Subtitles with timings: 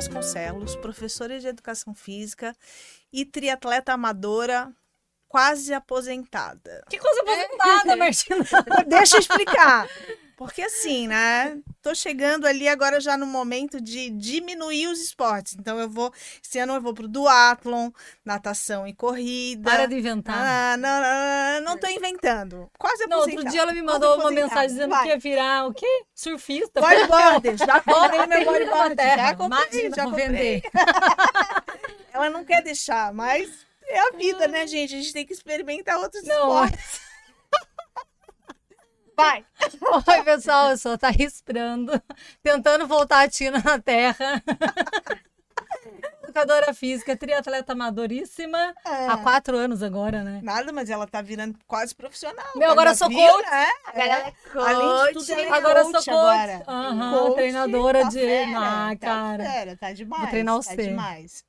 [0.00, 2.56] Vasconcelos, professora de Educação Física
[3.12, 4.72] e triatleta amadora
[5.28, 6.82] quase aposentada.
[6.88, 8.44] Que coisa aposentada, Martina?
[8.88, 9.86] Deixa eu explicar.
[10.40, 11.58] Porque assim, né?
[11.82, 15.54] Tô chegando ali agora já no momento de diminuir os esportes.
[15.58, 16.10] Então eu vou,
[16.42, 17.90] esse ano eu vou pro duatlon,
[18.24, 19.70] natação e corrida.
[19.70, 20.38] Para de inventar.
[20.38, 22.70] Ah, não, não, não, não tô inventando.
[22.78, 23.36] Quase Não, aposentada.
[23.36, 25.02] outro dia ela me mandou uma mensagem dizendo Vai.
[25.02, 26.04] que ia virar o quê?
[26.14, 26.80] Surfista.
[26.80, 29.16] Bodyboarder, já comprei meu Tem na bodyboard, terra.
[29.28, 30.26] já comprei, já comprei.
[30.28, 30.62] vender.
[32.14, 34.94] Ela não quer deixar, mas é a vida, né, gente?
[34.94, 37.09] A gente tem que experimentar outros Não, esportes.
[39.20, 39.44] Vai.
[40.18, 42.00] Oi, pessoal, eu sou a Thaís Prando,
[42.42, 44.42] tentando voltar a Tina na Terra.
[46.22, 48.72] Educadora física, triatleta amadoríssima.
[48.84, 50.38] Há quatro anos agora, né?
[50.44, 52.46] Nada, mas ela tá virando quase profissional.
[52.54, 53.50] Meu, agora sou coach.
[53.50, 53.66] né?
[53.86, 55.32] Agora ela é Além de tudo, coach.
[55.32, 56.10] ela é Agora sou coach coach.
[56.16, 56.64] agora.
[56.68, 58.20] Aham, Coach, treinadora tá de.
[58.20, 59.44] fera, Ah, tá cara.
[59.44, 60.30] fera, tá demais.
[60.30, 60.76] treinar tá você.
[60.76, 61.44] demais.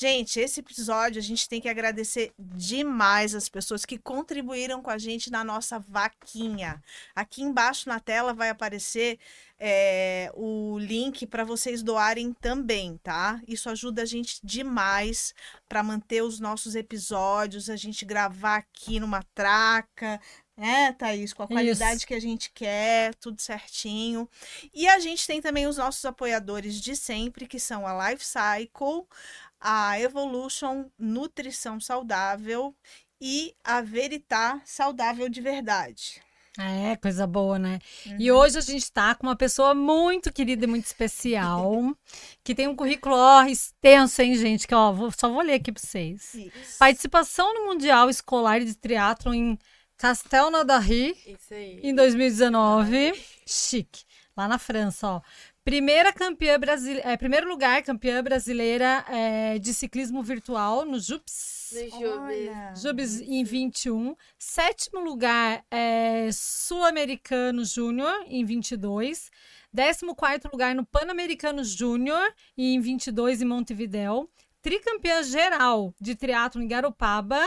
[0.00, 4.96] Gente, esse episódio a gente tem que agradecer demais as pessoas que contribuíram com a
[4.96, 6.80] gente na nossa vaquinha.
[7.16, 9.18] Aqui embaixo na tela vai aparecer
[9.58, 13.40] é, o link para vocês doarem também, tá?
[13.48, 15.34] Isso ajuda a gente demais
[15.68, 20.20] para manter os nossos episódios, a gente gravar aqui numa traca,
[20.56, 21.32] né, Thaís?
[21.32, 22.06] Com a qualidade Isso.
[22.06, 24.28] que a gente quer, tudo certinho.
[24.74, 29.06] E a gente tem também os nossos apoiadores de sempre, que são a Life Cycle,
[29.60, 32.74] a Evolution Nutrição Saudável
[33.20, 36.20] e a Veritá Saudável de Verdade.
[36.60, 37.78] É, coisa boa, né?
[38.04, 38.16] Uhum.
[38.18, 41.94] E hoje a gente tá com uma pessoa muito querida e muito especial,
[42.42, 44.66] que tem um currículo ó, extenso, hein, gente?
[44.66, 46.34] Que ó, vou- só vou ler aqui pra vocês.
[46.34, 46.78] Isso.
[46.78, 49.58] Participação no Mundial Escolar de Triatlon em
[49.96, 51.16] Castelnaudary
[51.82, 53.12] em 2019.
[53.46, 54.04] Chique.
[54.36, 55.20] Lá na França, ó.
[55.68, 61.72] Primeira campeã brasileira, é, primeiro lugar, campeã brasileira é, de ciclismo virtual no JUPS.
[62.70, 64.16] No Jubes em 21.
[64.38, 69.30] Sétimo lugar é Sul-Americano Júnior em 22.
[69.70, 74.26] Décimo quarto lugar no Pan-Americano Júnior em 22 em Montevidéu.
[74.62, 77.46] Tricampeã geral de triatlo em Garopaba.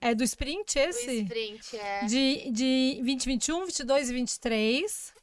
[0.00, 1.20] É do sprint esse?
[1.20, 2.04] sprint, é.
[2.04, 5.19] De, de 2021, 22 e 23.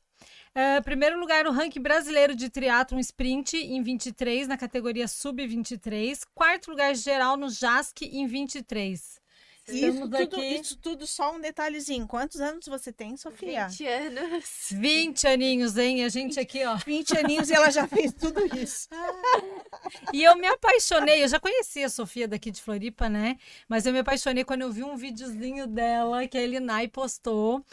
[0.60, 6.22] É, primeiro lugar no ranking brasileiro de triatlon sprint em 23, na categoria sub-23.
[6.34, 9.22] Quarto lugar geral no JASC em 23.
[9.68, 10.42] Isso tudo, aqui.
[10.46, 12.08] isso tudo só um detalhezinho.
[12.08, 13.68] Quantos anos você tem, Sofia?
[13.68, 14.46] 20 anos.
[14.72, 16.04] 20 aninhos, hein?
[16.06, 16.76] A gente aqui, ó.
[16.78, 18.88] 20 aninhos e ela já fez tudo isso.
[20.14, 23.38] E eu me apaixonei, eu já conhecia a Sofia daqui de Floripa, né?
[23.68, 27.64] Mas eu me apaixonei quando eu vi um videozinho dela que a Elinai postou.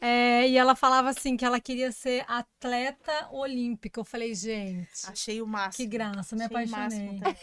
[0.00, 4.00] É, e ela falava assim que ela queria ser atleta olímpica.
[4.00, 5.84] Eu falei, gente, Achei o máximo.
[5.84, 7.36] que graça, me Achei o máximo apaixonei.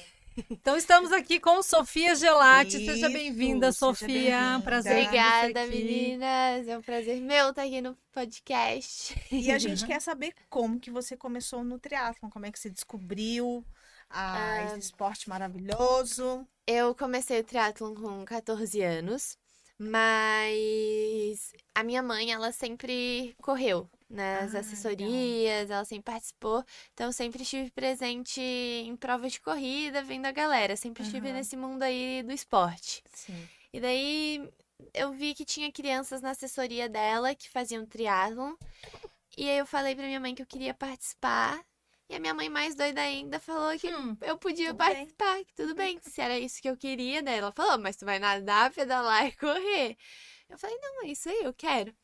[0.49, 2.85] Então estamos aqui com Sofia Gelati.
[2.85, 4.07] Seja bem-vinda, seja Sofia.
[4.07, 4.61] bem-vinda.
[4.63, 4.93] Prazer.
[4.93, 6.67] ter você Obrigada, meninas.
[6.67, 9.15] É um prazer meu estar aqui no podcast.
[9.31, 12.69] E a gente quer saber como que você começou no triatlon, como é que você
[12.69, 13.65] descobriu
[14.09, 16.47] ah, esse esporte maravilhoso.
[16.65, 19.37] Eu comecei o triatlon com 14 anos,
[19.77, 27.43] mas a minha mãe, ela sempre correu nas Ah, assessorias, ela sempre participou, então sempre
[27.43, 31.33] estive presente em provas de corrida, vendo a galera, sempre estive Aham.
[31.33, 33.03] nesse mundo aí do esporte.
[33.13, 33.49] Sim.
[33.73, 34.49] E daí
[34.93, 38.55] eu vi que tinha crianças na assessoria dela que faziam triatlon.
[39.37, 41.63] E aí eu falei pra minha mãe que eu queria participar.
[42.09, 44.95] E a minha mãe, mais doida ainda, falou que Hum, eu podia tudo bem.
[44.95, 47.37] participar, que tudo bem, se era isso que eu queria, né?
[47.37, 49.95] Ela falou, mas tu vai nadar, pedalar e correr.
[50.49, 51.95] Eu falei, não, é isso aí, eu quero.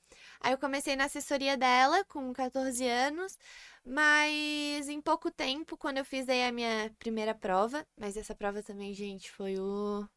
[0.46, 3.36] Aí eu comecei na assessoria dela com 14 anos,
[3.84, 8.62] mas em pouco tempo, quando eu fiz aí a minha primeira prova, mas essa prova
[8.62, 10.08] também, gente, foi o.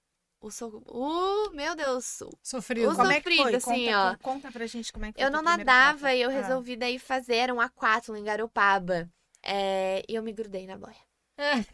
[0.41, 0.83] O, so...
[0.87, 2.91] o meu Deus, Sofrido.
[2.91, 3.37] Os Como é que foi?
[3.37, 4.17] sofrido, assim, conta, ó.
[4.17, 6.33] con- Conta pra gente como é que foi eu não nadava e eu Ah.
[6.33, 9.09] resolvi daí fazer um aquátlon em Garopaba.
[9.43, 11.08] É, e eu me grudei na boia.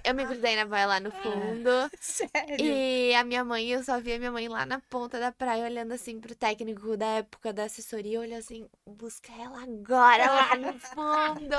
[0.05, 1.71] Eu me grudei na boia lá no fundo.
[1.99, 2.57] Sério?
[2.61, 5.93] E a minha mãe, eu só via minha mãe lá na ponta da praia, olhando
[5.93, 11.57] assim pro técnico da época da assessoria, olhando assim, busca ela agora lá no fundo.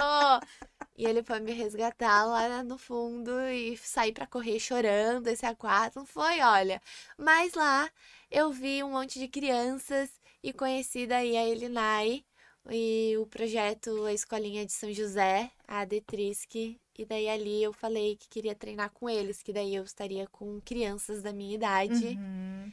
[0.95, 6.05] E ele foi me resgatar lá no fundo e sair pra correr chorando esse aquátlon.
[6.05, 6.81] Foi, olha.
[7.17, 7.89] Mas lá
[8.29, 10.09] eu vi um monte de crianças
[10.43, 12.23] e conheci daí a Elinai
[12.69, 16.77] e o projeto A Escolinha de São José, a Detrisc.
[16.97, 20.59] E daí ali eu falei que queria treinar com eles, que daí eu estaria com
[20.61, 22.05] crianças da minha idade.
[22.05, 22.71] Uhum.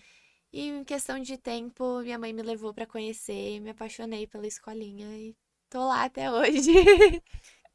[0.52, 5.06] E em questão de tempo, minha mãe me levou pra conhecer me apaixonei pela escolinha
[5.18, 5.34] e
[5.70, 6.72] tô lá até hoje.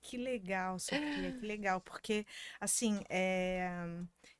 [0.02, 2.26] Que legal, Sofia, que legal, porque
[2.62, 3.70] assim, é,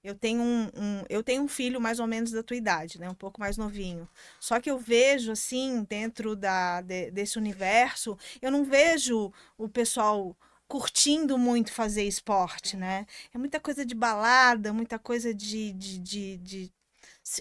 [0.02, 3.10] eu tenho um, um- eu tenho um filho mais ou menos da tua idade, né,
[3.10, 4.08] um pouco mais novinho.
[4.40, 10.34] Só que eu vejo assim, dentro da, de- desse universo, eu não vejo o pessoal
[10.68, 13.06] curtindo muito fazer esporte, né?
[13.34, 16.74] É muita coisa de balada, muita coisa de, de, de, de-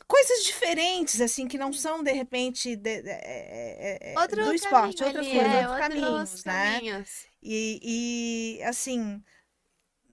[0.06, 4.52] coisas diferentes, assim, que não são de repente de- de- é- é- é- Outro do
[4.52, 6.75] esporte, ali, coisas, é, outros caminhos, né?
[6.76, 7.26] caminhos.
[7.43, 9.23] E, e, assim,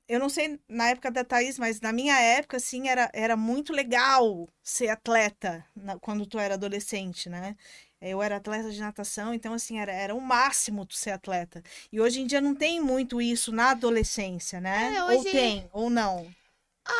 [0.07, 3.71] eu não sei na época da Thaís, mas na minha época, assim, era, era muito
[3.73, 7.55] legal ser atleta na- quando tu era adolescente, né?
[8.09, 11.63] Eu era atleta de natação, então, assim, era, era o máximo tu ser atleta.
[11.91, 14.95] E hoje em dia não tem muito isso na adolescência, né?
[14.95, 16.29] É, Ou hoje- tem, ou não.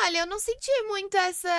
[0.05, 1.49] Olha, eu não senti muito essa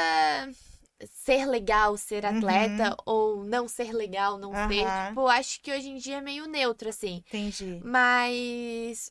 [1.12, 4.80] ser legal ser atleta ou não ser legal não ser.
[4.80, 4.86] Uhum.
[4.86, 5.08] Aham.
[5.08, 7.22] Tipo, acho que hoje em dia é meio neutro assim.
[7.26, 7.80] Entendi.
[7.84, 9.10] Mas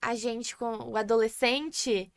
[0.00, 2.12] a gente com o adolescente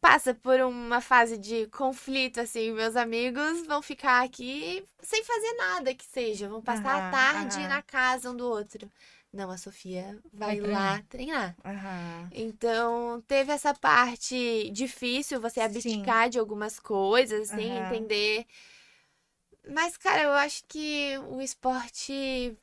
[0.00, 5.94] passa por uma fase de conflito assim, meus amigos vão ficar aqui sem fazer nada
[5.94, 7.68] que seja, vão passar a Aham, tarde aham.
[7.68, 8.90] na casa um do outro.
[9.32, 11.56] Não, a Sofia vai, Vai lá treinar.
[11.64, 12.30] Aham.
[12.30, 16.02] Então, teve essa parte difícil, você Sim.
[16.02, 18.46] abdicar de algumas coisas, assim, entender.
[19.68, 22.56] Mas, cara, eu acho que o esporte.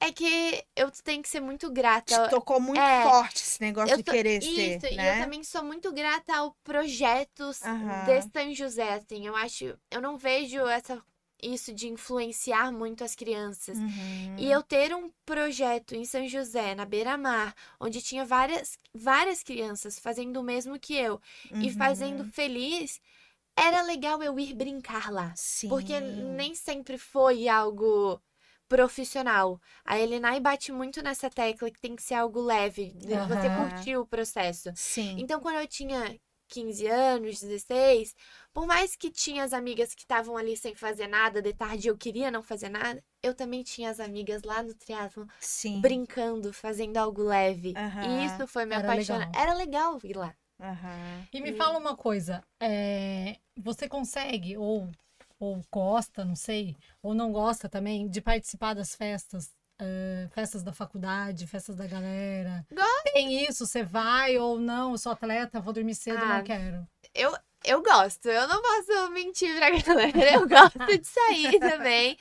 [0.00, 1.70] É que eu tenho que ser muito
[2.06, 2.28] Te grata.
[2.28, 5.16] tocou muito É, forte esse negócio eu de tô- querer Isso, ser, e eu né?
[5.16, 8.04] também sou muito grata ao projeto Aham.
[8.04, 9.26] de São José, assim.
[9.26, 9.78] Eu acho.
[9.90, 11.02] Eu não vejo essa,
[11.42, 13.78] isso de influenciar muito as crianças.
[13.78, 14.36] Uhum.
[14.36, 19.98] E eu ter um projeto em São José, na beira-mar, onde tinha várias, várias crianças
[19.98, 21.20] fazendo o mesmo que eu
[21.60, 22.32] e fazendo Uhum.
[22.32, 23.00] feliz,
[23.56, 25.36] era legal eu ir brincar lá.
[25.36, 25.68] Sim.
[25.68, 28.20] Porque nem sempre foi algo
[28.68, 29.60] profissional.
[29.84, 33.96] A Elenai bate muito nessa tecla que tem que ser algo leve, de você curtir
[33.96, 34.70] o processo.
[34.74, 35.16] Sim.
[35.18, 36.18] Então, quando eu tinha
[36.48, 38.14] 15 anos, 16,
[38.52, 41.96] por mais que tinha as amigas que estavam ali sem fazer nada, de tarde eu
[41.96, 45.80] queria não fazer nada, eu também tinha as amigas lá no triatlo Sim.
[45.80, 47.74] brincando, fazendo algo leve.
[47.76, 48.02] Aham.
[48.02, 49.20] E isso foi me legal.
[49.34, 50.34] Era legal ir lá.
[50.60, 51.26] Aham.
[51.32, 51.56] E me Hum.
[51.56, 54.88] fala uma coisa, é, você consegue, ou,
[55.38, 60.72] ou gosta, não sei, ou não gosta também, de participar das festas, é, festas da
[60.72, 62.64] faculdade, festas da galera?
[62.72, 63.12] Gosto.
[63.12, 66.88] Tem isso, você vai ou não, eu sou atleta, vou dormir cedo, Ah, não quero.
[67.14, 70.32] Eu, eu gosto, eu não posso mentir pra galera.
[70.34, 72.16] Eu gosto de sair também.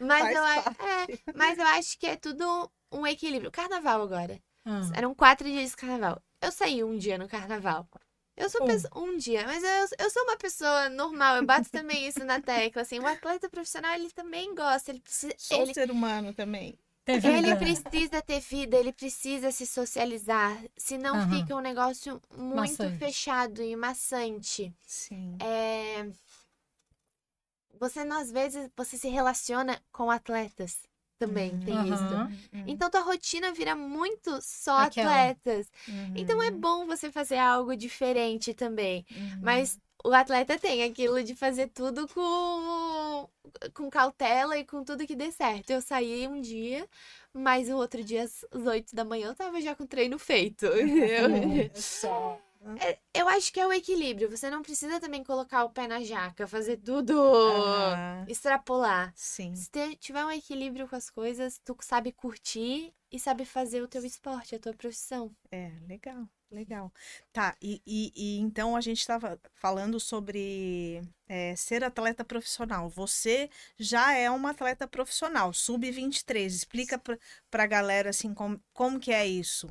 [0.00, 3.50] Mas Faz eu, é, mas eu acho que é tudo um equilíbrio.
[3.50, 4.40] Carnaval agora.
[4.64, 6.22] Ah, Eram quatro dias de carnaval.
[6.40, 7.88] Eu saí um dia no carnaval.
[8.38, 8.66] Eu sou Um.
[8.66, 11.36] pesso- um dia, mas eu, eu sou uma pessoa normal.
[11.36, 12.82] Eu bato também isso na tecla.
[12.82, 14.90] Assim, o atleta profissional, ele também gosta.
[14.92, 15.34] Ele precisa.
[15.36, 16.78] Sou Ele, um ser humano também.
[17.04, 17.56] ter ele vida.
[17.56, 20.56] precisa ter vida, ele precisa se socializar.
[20.76, 21.38] Senão Aham.
[21.40, 22.98] fica um negócio muito Maçante.
[22.98, 24.72] fechado e maçante.
[24.86, 25.36] Sim.
[25.40, 26.06] É...
[27.80, 30.87] Você, às vezes, você se relaciona com atletas.
[31.18, 32.02] Também tem isso.
[32.02, 32.32] Aham.
[32.66, 35.10] Então, tua rotina vira muito só Aquela.
[35.10, 35.70] atletas.
[36.14, 39.04] Então, é bom você fazer algo diferente também.
[39.10, 39.40] Uhum.
[39.42, 43.28] Mas o atleta tem aquilo de fazer tudo com,
[43.74, 45.70] com cautela e com tudo que dê certo.
[45.70, 46.88] Eu saí um dia,
[47.32, 50.66] mas o outro dia, às 8 da manhã, eu tava já com o treino feito.
[50.78, 51.70] entendeu?
[51.74, 52.40] Só.
[52.80, 54.30] É, eu acho que é o equilíbrio.
[54.30, 58.24] Você não precisa também colocar o pé na jaca, fazer tudo, Aham.
[58.28, 59.12] extrapolar.
[59.16, 59.54] Sim.
[59.54, 63.88] Se te- tiver um equilíbrio com as coisas, tu sabe curtir e sabe fazer o
[63.88, 65.34] teu esporte, a tua profissão.
[65.50, 66.92] É, legal, legal.
[67.32, 72.88] Tá, e, e, e então a gente estava falando sobre é, ser atleta profissional.
[72.90, 73.48] Você
[73.78, 76.54] já é uma atleta profissional, sub-23.
[76.54, 77.00] Explica
[77.50, 79.68] para a galera assim como, como que é isso.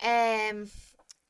[0.00, 0.52] É,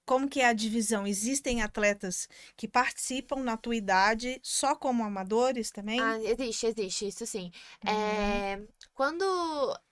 [0.07, 1.07] Como que é a divisão?
[1.07, 6.01] Existem atletas que participam na tua idade só como amadores também?
[6.01, 7.51] ah, existe, existe, isso sim.
[7.85, 7.91] Uhum.
[7.93, 8.61] É,
[8.95, 9.25] quando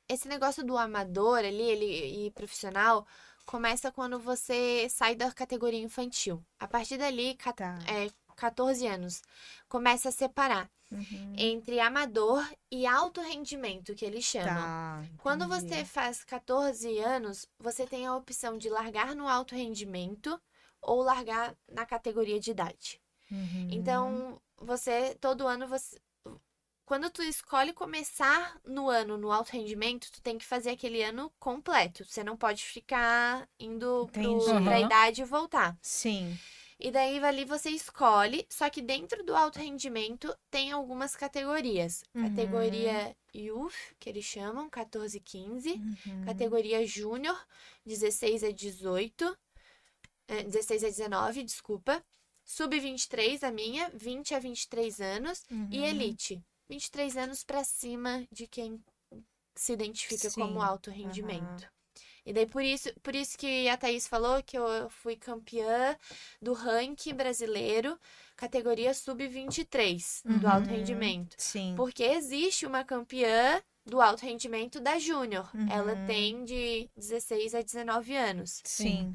[0.08, 3.06] esse negócio do amador ali, ele e profissional,
[3.46, 6.42] começa quando você sai da categoria infantil.
[6.58, 7.78] A partir dali, Tá.
[7.88, 9.22] é, 14 anos,
[9.68, 11.34] começa a separar Uhum.
[11.36, 14.54] entre amador e alto rendimento, que eles chamam.
[14.54, 20.40] Tá, Quando você faz 14 anos, você tem a opção de largar no alto rendimento
[20.80, 23.00] ou largar na categoria de idade.
[23.30, 23.68] Uhum.
[23.70, 25.98] Então, você todo ano você
[26.84, 31.32] quando tu escolhe começar no ano no alto rendimento, tu tem que fazer aquele ano
[31.38, 32.04] completo.
[32.04, 34.06] Você não pode ficar indo
[34.62, 34.86] pra Aham.
[34.86, 35.76] idade e voltar.
[35.82, 36.38] Sim.
[36.84, 42.04] E daí ali você escolhe, só que dentro do alto rendimento tem algumas categorias.
[42.14, 42.28] Uhum.
[42.28, 45.70] Categoria Youth, que eles chamam, 14 e 15.
[45.72, 46.24] Uhum.
[46.26, 47.42] Categoria Júnior,
[47.86, 49.34] 16 a 18.
[50.28, 52.04] é, 16 a 19, desculpa.
[52.44, 55.42] Sub-23, a minha, 20 a 23 anos.
[55.70, 55.84] E Uhum.
[55.86, 58.78] Elite, 23 anos pra cima de quem
[59.56, 61.66] se identifica como Sim, alto rendimento.
[62.26, 65.96] E daí por isso, por isso que a Thaís falou que eu fui campeã
[66.40, 67.98] do ranking brasileiro,
[68.36, 70.76] categoria sub-23 do alto Uhum.
[70.76, 71.34] rendimento.
[71.38, 71.74] Sim.
[71.76, 75.50] Porque existe uma campeã do alto rendimento da Júnior.
[75.70, 76.06] Ela Uhum.
[76.06, 78.62] tem de 16 a 19 anos.
[78.64, 79.14] Sim.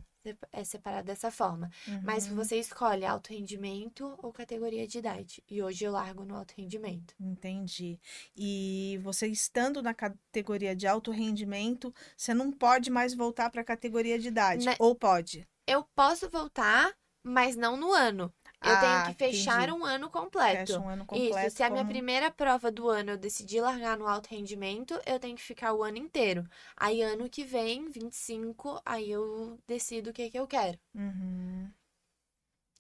[0.51, 1.69] É separado dessa forma.
[2.03, 2.35] Mas Uhum.
[2.35, 5.43] você escolhe alto rendimento ou categoria de idade.
[5.49, 7.15] E hoje eu largo no alto rendimento.
[7.19, 7.99] Entendi.
[8.35, 13.65] E você estando na categoria de alto rendimento, você não pode mais voltar para a
[13.65, 14.65] categoria de idade.
[14.65, 15.47] Ne- Ou pode?
[15.65, 18.33] Eu posso voltar, mas não no ano.
[18.61, 19.81] Eu Ah, tenho que fechar entendi.
[19.81, 20.73] um ano completo.
[20.73, 21.47] Fecha um ano completo.
[21.47, 24.99] Isso, se a minha como- primeira prova do ano eu decidir largar no alto rendimento,
[25.05, 26.45] eu tenho que ficar o ano inteiro.
[26.75, 30.77] Aí ano que vem, 25, aí eu decido o que que eu quero.
[30.93, 31.71] Uhum.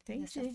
[0.01, 0.53] Entendi.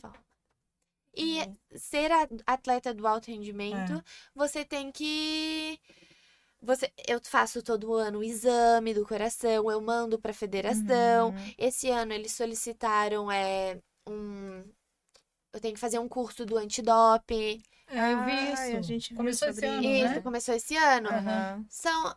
[1.16, 1.56] E Uhum.
[1.76, 4.02] ser a- atleta do alto rendimento,
[4.34, 5.78] você tem que
[6.60, 11.28] você eu faço todo ano o exame do coração, eu mando para federação.
[11.30, 11.54] Uhum.
[11.58, 13.78] Esse ano eles solicitaram é
[14.08, 14.64] um
[15.54, 17.62] eu tenho que fazer um curso do antidoping.
[17.88, 18.76] É, eu vi Ah, isso.
[18.76, 20.04] a gente Começou esse ano, isso.
[20.04, 20.20] Isso, né?
[20.22, 21.08] começou esse ano.
[21.08, 21.64] Aham.
[21.70, 22.16] São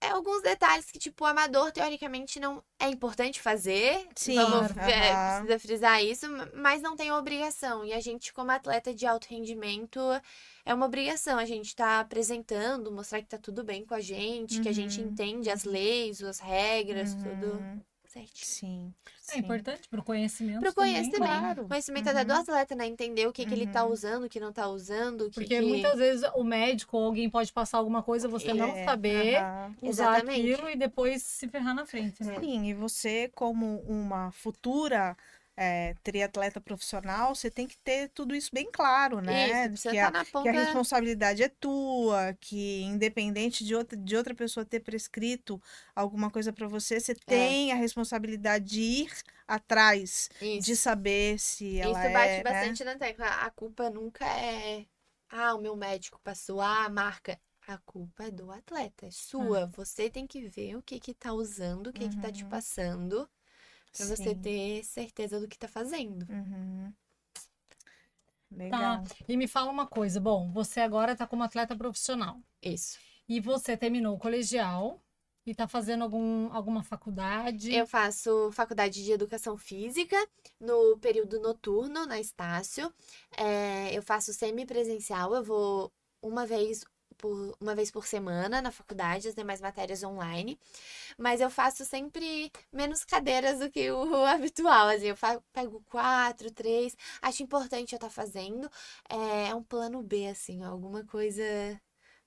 [0.00, 4.06] é, alguns detalhes que, tipo, o amador, teoricamente, não é importante fazer.
[4.16, 4.90] Sim, Vamos, aham.
[4.90, 7.84] é, precisa frisar isso, mas não tem obrigação.
[7.84, 9.98] E a gente, como atleta de alto rendimento,
[10.64, 11.38] é uma obrigação.
[11.38, 15.00] A gente tá apresentando, mostrar que tá tudo bem com a gente, que a gente
[15.00, 15.08] Uhum.
[15.08, 17.80] entende as leis, as regras, tudo Uhum.
[18.08, 18.44] Certinho.
[18.44, 18.94] Sim.
[19.28, 19.38] É sim.
[19.38, 20.60] importante pro conhecimento.
[20.60, 21.16] Pro também, conhecimento.
[21.28, 21.68] claro.
[21.68, 22.40] Conhecimento até do Uhum.
[22.40, 22.86] atleta, né?
[22.86, 23.92] Entender o que, que ele tá Uhum.
[23.92, 25.22] usando, o que não tá usando.
[25.22, 25.62] o que Porque que...
[25.62, 29.76] muitas vezes o médico ou alguém pode passar alguma coisa, você não É, saber aham.
[29.82, 30.52] usar Exatamente.
[30.52, 32.34] aquilo e depois se ferrar na frente, né?
[32.40, 35.16] Sim, e você, como uma futura
[35.60, 39.68] é, triatleta profissional, você tem que ter tudo isso bem claro, né?
[39.68, 40.48] Isso, que, estar a, na que ponta.
[40.48, 45.60] a responsabilidade é tua, que independente de outra, de outra pessoa ter prescrito
[45.94, 49.12] alguma coisa para você, você tem a responsabilidade de ir
[49.48, 50.66] atrás, Isso.
[50.66, 52.44] de saber se ela Isso bate é, né?
[52.44, 53.26] bastante na tecla.
[53.26, 54.86] A culpa nunca é.
[55.30, 57.40] Ah, o meu médico passou, ah, a marca.
[57.66, 59.66] A culpa é do atleta, é sua.
[59.76, 62.48] Você tem que ver o que que tá usando, o que que tá te Uhum.
[62.48, 63.28] passando
[64.06, 66.26] pra você ter certeza do que tá fazendo.
[66.30, 66.92] Uhum.
[68.50, 69.04] Legal.
[69.28, 72.98] E me fala uma coisa, bom, você agora tá como atleta profissional Isso.
[73.28, 75.02] e você terminou o colegial
[75.44, 77.74] e tá fazendo algum, alguma faculdade.
[77.74, 80.16] Eu faço faculdade de educação física
[80.60, 82.92] no período noturno, na Estácio.
[83.36, 86.84] É, eu faço semipresencial, eu vou uma vez
[87.18, 90.58] por, uma vez por semana na faculdade, as demais matérias online.
[91.18, 94.88] Mas eu faço sempre menos cadeiras do que o habitual.
[94.88, 95.16] Assim, eu
[95.52, 96.96] pego quatro, três.
[97.22, 98.70] Acho importante eu estar fazendo.
[99.08, 101.42] É, é um plano B, assim, alguma coisa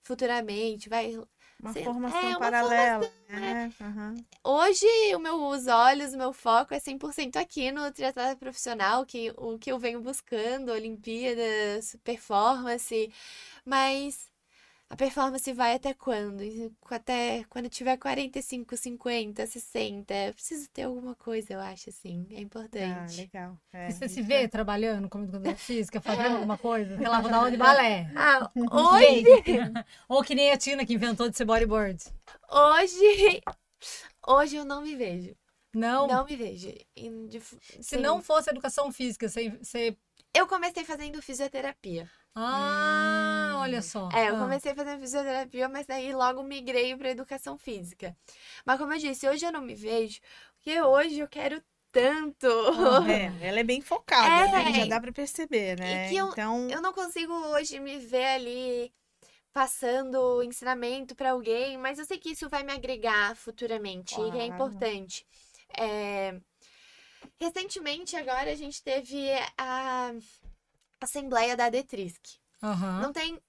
[0.04, 0.90] futuramente.
[0.90, 1.14] Vai,
[1.60, 3.74] Uma Sim, formação é uma paralela, né?
[3.80, 4.16] Aham.
[4.44, 9.32] Hoje, o meu, os olhos, o meu foco é 100% aqui no triatleta profissional, que
[9.38, 13.12] o que eu venho buscando, Olimpíadas, performance,
[13.66, 14.31] mas
[14.92, 16.44] a performance vai até quando?
[16.90, 22.42] Até quando tiver 45, 50, 60, eu preciso ter alguma coisa, eu acho, assim, é
[22.80, 23.12] Ah, importante.
[23.16, 23.58] legal.
[23.72, 26.98] É, você se vê trabalhando como educadora física, fazendo alguma coisa?
[26.98, 28.08] Sei lá, vou dar aula de balé.
[28.16, 29.26] Ah, hoje,
[30.10, 32.04] Ou que nem a Tina que inventou de ser bodyboard.
[32.50, 33.42] hoje,
[34.28, 35.36] hoje eu não me vejo,
[35.74, 36.72] Não, não me vejo.
[37.30, 37.42] De-
[37.82, 38.02] se sim.
[38.02, 39.50] não fosse educação física, você...
[39.52, 39.98] você...
[40.34, 42.10] Eu comecei fazendo fisioterapia.
[42.36, 43.60] Ah, Hum.
[43.60, 44.10] olha só.
[44.14, 44.40] É, eu Ah.
[44.40, 48.16] comecei fazendo fisioterapia, mas daí logo migrei para educação física.
[48.66, 50.20] Mas como eu disse, hoje eu não me vejo,
[50.56, 51.62] porque hoje eu quero
[51.92, 52.48] tanto.
[52.48, 54.64] É, ela é bem focada, É.
[54.64, 54.74] né?
[54.74, 56.14] Já dá pra perceber, né?
[56.14, 58.94] eu- Então, Eu não consigo hoje me ver ali
[59.54, 64.48] passando ensinamento para alguém, mas eu sei que isso vai me agregar futuramente, e é
[64.48, 64.48] Claro.
[64.48, 65.26] importante.
[65.78, 66.40] É,
[67.40, 70.14] Recentemente, agora, a gente teve a
[71.02, 72.38] Assembleia da Detrisc.
[72.62, 72.98] Aham.
[73.00, 73.40] Não tem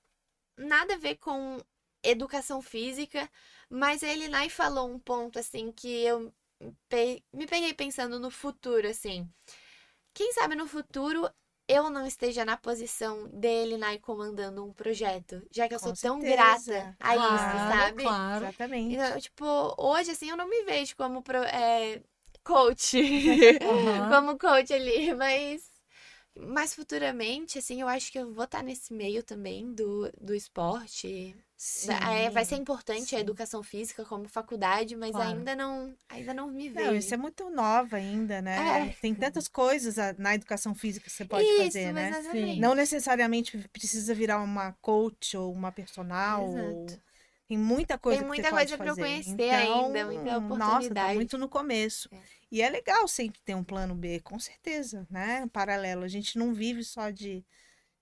[0.57, 1.59] nada a ver com
[2.03, 3.31] educação física,
[3.71, 6.33] mas ele lá e falou um ponto assim que eu
[7.33, 9.29] me peguei pensando no futuro, assim.
[10.15, 11.31] Quem sabe no futuro
[11.69, 15.97] eu não esteja na posição dele e comandando um projeto, já que eu Com sou
[15.97, 16.25] tão certeza.
[16.25, 18.03] grata a isso, Claro, sabe?
[18.03, 18.51] Claro.
[18.51, 18.87] exatamente.
[18.89, 19.45] Então, tipo,
[19.79, 22.03] hoje assim eu não me vejo como pro- é,
[22.45, 22.99] coach,
[23.61, 24.09] Aham.
[24.09, 25.72] como coach ali, mas
[26.35, 31.37] Mas futuramente, assim, eu acho que eu vou estar nesse meio também do, do esporte.
[31.57, 31.93] Sim.
[31.93, 33.23] É, vai ser importante a sim.
[33.23, 35.29] educação física como faculdade, mas Claro.
[35.29, 36.87] ainda não, ainda não me vejo.
[36.87, 38.89] Não, isso é muito nova ainda, né?
[38.89, 38.97] É.
[39.01, 42.11] Tem tantas coisas a- na educação física que você pode Isso, fazer, né?
[42.59, 46.49] Não necessariamente precisa virar uma coach ou uma personal.
[46.49, 47.03] ou- Exato.
[47.49, 51.15] Tem muita coisa Tem muita coisa pra eu conhecer então, ainda, muita Nossa, tá oportunidade.
[51.15, 52.09] muito no começo.
[52.13, 52.19] É.
[52.51, 55.47] E é legal sempre ter um plano B, com certeza, né?
[55.53, 56.05] Paralelo.
[56.05, 57.45] A gente não vive só de,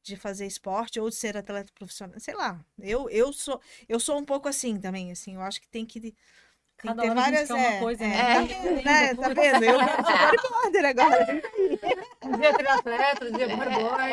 [0.03, 2.19] de fazer esporte ou de ser atleta profissional.
[2.19, 2.65] Sei lá.
[2.79, 5.35] Eu, eu sou eu sou um pouco assim também, assim.
[5.35, 6.15] Eu acho que tem que
[6.83, 8.35] tem que ter hora a gente várias é, coisa, é, né?
[8.35, 9.15] tá vendo, né?
[9.15, 9.65] Tá vendo?
[9.65, 11.43] Eu quero ser bodybuilder agora.
[12.23, 13.47] Um dia triatleta, um dia.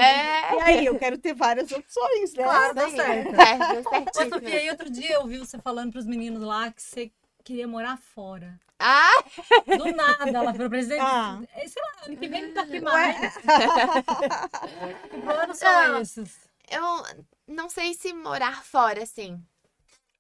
[0.02, 2.44] É, E aí, eu quero ter várias opções, né?
[2.44, 3.30] Claro, dá certo.
[3.36, 4.30] É, deu.
[4.30, 7.12] Sofia, e outro dia eu vi você falando pros meninos lá que você
[7.44, 8.58] queria morar fora.
[8.80, 9.24] Ah,
[9.66, 11.40] Do nada, ela falou pra eles, Ah.
[11.56, 13.38] "É, sei lá, ano que vem não tá aqui mais.
[15.10, 16.02] Que planos são Não.
[16.02, 16.38] esses?
[16.70, 17.04] eu
[17.48, 19.42] não sei se morar fora, assim.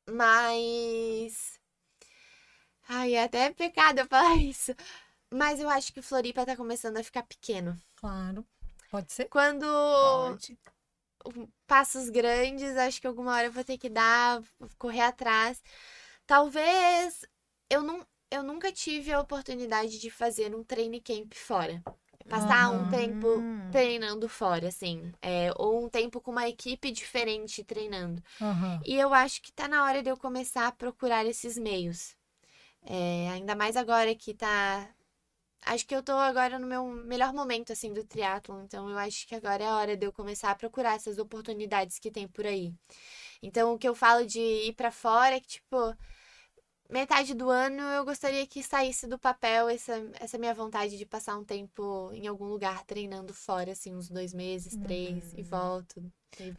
[0.09, 1.56] Mas.
[2.89, 4.73] Ai, é até pecado eu falar isso.
[5.33, 7.77] Mas eu acho que Floripa tá começando a ficar pequeno.
[7.95, 8.45] Claro,
[8.89, 9.29] pode ser.
[9.29, 10.57] Quando Pode.
[11.65, 14.41] passos grandes, acho que alguma hora eu vou ter que dar,
[14.77, 15.61] correr atrás.
[16.25, 17.25] Talvez
[17.69, 21.83] eu não, eu nunca tive a oportunidade de fazer um training camp fora.
[22.29, 22.89] Passar um Aham.
[22.89, 25.13] tempo treinando fora, assim.
[25.21, 28.21] É, ou um tempo com uma equipe diferente treinando.
[28.41, 28.81] Aham.
[28.85, 32.16] E eu acho que tá na hora de eu começar a procurar esses meios.
[32.83, 34.89] É, ainda mais agora que tá.
[35.65, 38.63] Acho que eu tô agora no meu melhor momento, assim, do triatlon.
[38.63, 41.99] Então, eu acho que agora é a hora de eu começar a procurar essas oportunidades
[41.99, 42.73] que tem por aí.
[43.43, 45.77] Então, o que eu falo de ir pra fora é que, tipo,
[46.89, 51.37] metade do ano eu gostaria que saísse do papel essa, essa minha vontade de passar
[51.37, 56.03] um tempo em algum lugar treinando fora, assim, uns dois meses, três, e volto.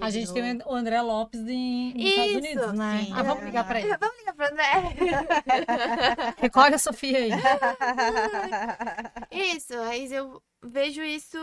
[0.01, 3.05] A gente tem o André Lopes em, nos Estados Isso, Unidos, né?
[3.05, 3.13] sim.
[3.13, 3.89] Ah, vamos ligar pra ele.
[3.99, 4.65] Vamos ligar pro André.
[6.39, 7.31] Recolhe a Sofia aí.
[9.31, 11.37] Isso, mas eu vejo isso.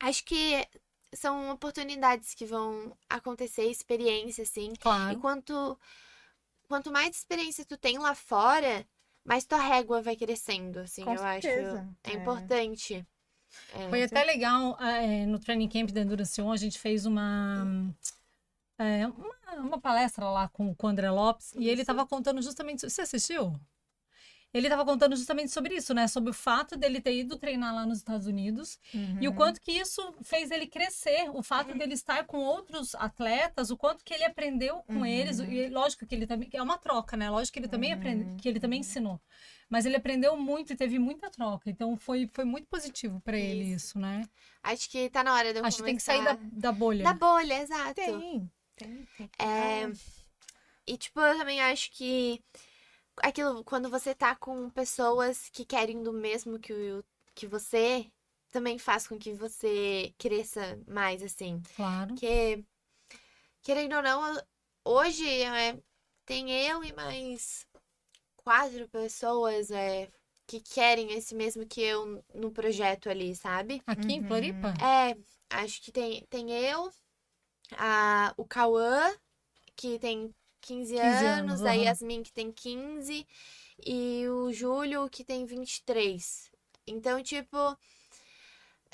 [0.00, 0.66] Acho que
[1.14, 4.72] são oportunidades que vão acontecer, experiência, assim.
[4.74, 5.18] E Claro.
[5.20, 5.78] quanto,
[6.74, 8.84] quanto mais experiência tu tem lá fora,
[9.24, 11.42] mais tua régua vai crescendo, assim, Com eu acho.
[11.42, 12.14] certeza, É, é.
[12.14, 13.06] importante.
[13.72, 13.88] É.
[13.88, 17.64] Foi até legal, é, no Training Camp da Endurance On, a gente fez uma,
[18.76, 22.90] é, uma, uma palestra lá com, com o André Lopes, e ele estava contando justamente...
[22.90, 23.54] Você assistiu?
[24.54, 26.06] Ele estava contando justamente sobre isso, né?
[26.06, 28.78] Sobre o fato dele ter ido treinar lá nos Estados Unidos
[29.20, 29.36] e o Uhum.
[29.36, 34.04] quanto que isso fez ele crescer, o fato dele estar com outros atletas, o quanto
[34.04, 35.04] que ele aprendeu com Uhum.
[35.04, 37.28] eles, e lógico que ele também é uma troca, né?
[37.28, 37.98] Lógico que ele também Uhum.
[37.98, 39.20] aprende, que ele também ensinou.
[39.68, 43.74] Mas ele aprendeu muito e teve muita troca, então foi, foi muito positivo para ele
[43.74, 43.98] Isso.
[43.98, 44.22] né?
[44.62, 47.02] Acho que tá na hora de eu Acho que tem que sair da, da bolha.
[47.02, 47.94] da bolha, exato.
[47.94, 49.30] Tem, tem, tem.
[49.38, 49.90] É,
[50.86, 52.40] E, tipo, eu também acho que
[53.22, 58.10] aquilo, quando você tá com pessoas que querem do mesmo que, o, que você,
[58.50, 61.60] também faz com que você cresça mais, assim.
[61.76, 62.08] Claro.
[62.08, 62.64] Porque,
[63.62, 64.42] querendo ou não,
[64.84, 65.78] hoje é,
[66.24, 67.66] tem eu e mais
[68.36, 70.08] quatro pessoas é,
[70.46, 73.82] que querem esse mesmo que eu no projeto ali, sabe?
[73.86, 74.28] Aqui em Uhum.
[74.28, 74.74] Floripa?
[74.84, 75.16] É,
[75.50, 76.90] acho que tem, tem eu,
[77.72, 79.12] a, o Cauã,
[79.74, 81.72] que tem 15, 15 anos, anos, a.
[81.72, 83.26] Yasmin, que tem 15,
[83.84, 86.50] e o Júlio, que tem 23.
[86.86, 87.56] Então, tipo,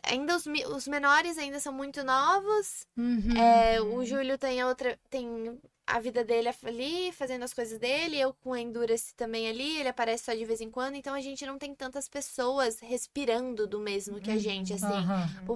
[0.03, 2.87] ainda os, os menores ainda são muito novos.
[2.97, 3.37] Uhum.
[3.37, 5.59] É, o Júlio tem outra, tem
[5.97, 9.89] a vida dele ali, fazendo as coisas dele, eu com a Endurance também ali, ele
[9.89, 13.79] aparece só de vez em quando, então a gente não tem tantas pessoas respirando do
[13.81, 14.87] mesmo que a gente, assim.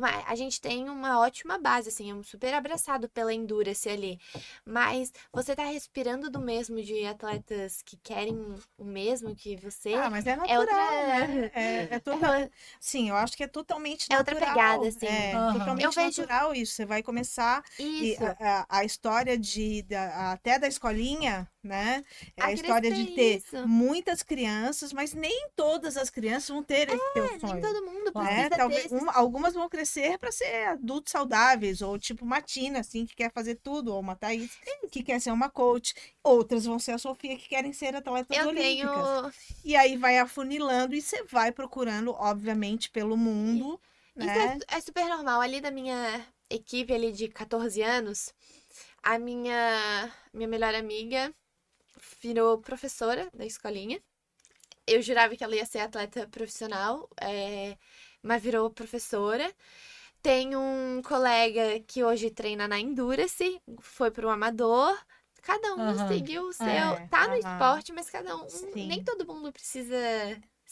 [0.00, 4.18] Mais- a gente tem uma ótima base, assim, é um super abraçado pela Endurance ali.
[4.64, 8.34] Mas você tá respirando do mesmo de atletas que querem
[8.78, 9.94] o mesmo que você.
[9.94, 10.74] Ah, mas é é natural, outra.
[10.74, 11.50] né?
[11.54, 14.54] É, é É uma- Sim, eu acho que é totalmente É outra natural.
[14.54, 15.06] pegada, assim.
[15.06, 15.52] É, Aham.
[15.58, 16.74] totalmente Eu vejo- natural isso.
[16.74, 18.24] Você vai começar e Isso.
[18.24, 22.04] a, a- a história de da- até da escolinha, né?
[22.36, 23.66] É a, A história de ter isso.
[23.66, 27.60] muitas crianças, mas nem todas as crianças vão ter esse teu É, nem sonho.
[27.60, 28.26] todo mundo Claro.
[28.28, 28.50] precisa né?
[28.50, 33.14] ter Talvez algumas vão crescer para ser adultos saudáveis, ou tipo uma Tina, assim, que
[33.14, 34.50] quer fazer tudo, ou uma Thaís,
[34.90, 35.94] que quer ser uma coach.
[36.22, 38.88] Outras vão ser a Sofia, que querem ser atletas Eu tenho.
[38.88, 39.34] olímpicas.
[39.64, 43.80] E aí vai afunilando e você vai procurando, obviamente, pelo mundo,
[44.16, 44.58] Isso né?
[44.70, 45.40] é, é super normal.
[45.40, 48.32] Ali da minha equipe ali de 14 anos,
[49.04, 51.32] a minha, minha melhor amiga
[52.22, 54.00] virou professora da escolinha.
[54.86, 57.76] Eu jurava que ela ia ser atleta profissional, é,
[58.22, 59.52] mas virou professora.
[60.22, 64.98] Tem um colega que hoje treina na Endurance, foi pro amador.
[65.42, 66.08] Cada um Aham.
[66.08, 66.66] seguiu o seu.
[66.70, 67.38] É, tá no aham.
[67.38, 68.48] esporte, mas cada um.
[68.48, 68.88] Sim.
[68.88, 69.96] Nem todo mundo precisa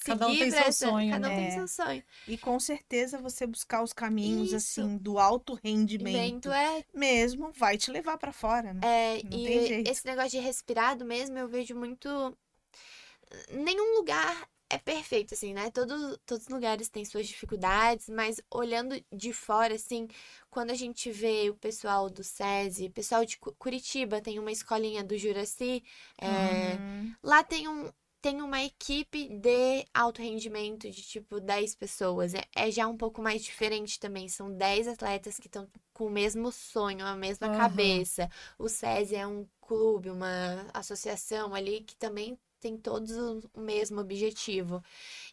[0.05, 1.37] Cada um tem seu essa- sonho, Cada um né?
[1.37, 1.51] tem É.
[1.51, 2.03] seu sonho.
[2.27, 4.81] E com certeza você buscar os caminhos Isso.
[4.81, 8.81] assim do alto rendimento é mesmo vai te levar pra fora, né?
[8.85, 9.91] É, Não e jeito.
[9.91, 12.09] esse negócio de respirado mesmo, eu vejo muito.
[13.51, 15.71] Nenhum lugar é perfeito, assim, né?
[15.71, 20.09] Todo, todos os lugares têm suas dificuldades, mas olhando de fora, assim,
[20.51, 25.05] quando a gente vê o pessoal do SESI, pessoal de Cu- Curitiba, tem uma escolinha
[25.05, 25.83] do Juraci,
[26.19, 27.15] é, Uhum.
[27.23, 27.91] lá tem um.
[28.23, 32.33] Tem uma equipe de alto rendimento de tipo 10 pessoas.
[32.35, 34.29] É, é já um pouco mais diferente também.
[34.29, 37.51] São 10 atletas que estão com o mesmo sonho, a mesma Aham.
[37.51, 38.31] cabeça.
[38.59, 43.11] O SESI é um clube, uma associação ali que também tem todos
[43.55, 44.83] o mesmo objetivo.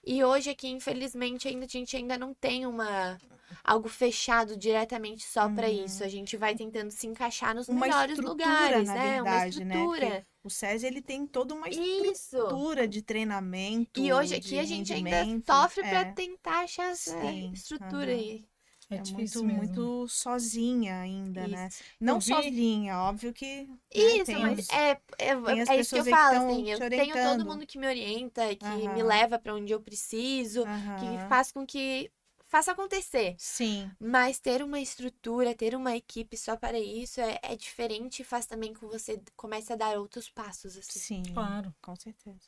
[0.06, 3.18] E hoje aqui, infelizmente, ainda, a gente ainda não tem uma
[3.63, 5.86] algo fechado diretamente só para Uhum.
[5.86, 6.04] isso.
[6.04, 9.22] A gente vai tentando se encaixar nos Uma melhores lugares, na né?
[9.22, 9.76] verdade, uma né?
[9.76, 10.28] estrutura.
[10.44, 12.38] O SESI ele tem toda uma Isso.
[12.38, 14.02] estrutura de treinamento.
[14.02, 18.20] E hoje aqui a gente ainda sofre é, pra tentar achar essa Sim, estrutura aham.
[18.20, 18.48] aí.
[18.89, 19.91] É, É difícil muito, mesmo.
[19.91, 21.67] muito sozinha ainda, né?
[21.67, 21.84] Isso.
[21.99, 23.67] Não Eu vi- sozinha, óbvio que.
[23.95, 26.63] né, Isso, tem mas os- é, é, tem as é isso que eu falo, assim.
[26.63, 30.69] te Eu tenho todo mundo que me orienta, que me leva pra onde eu preciso,
[30.95, 32.12] que faz com que
[32.47, 33.36] faça acontecer.
[33.38, 38.25] Sim, Mas ter uma estrutura, ter uma equipe só para isso é, é diferente e
[38.25, 40.99] faz também com que você comece a dar outros passos, assim.
[40.99, 41.23] sim.
[41.34, 42.47] Claro, Com certeza.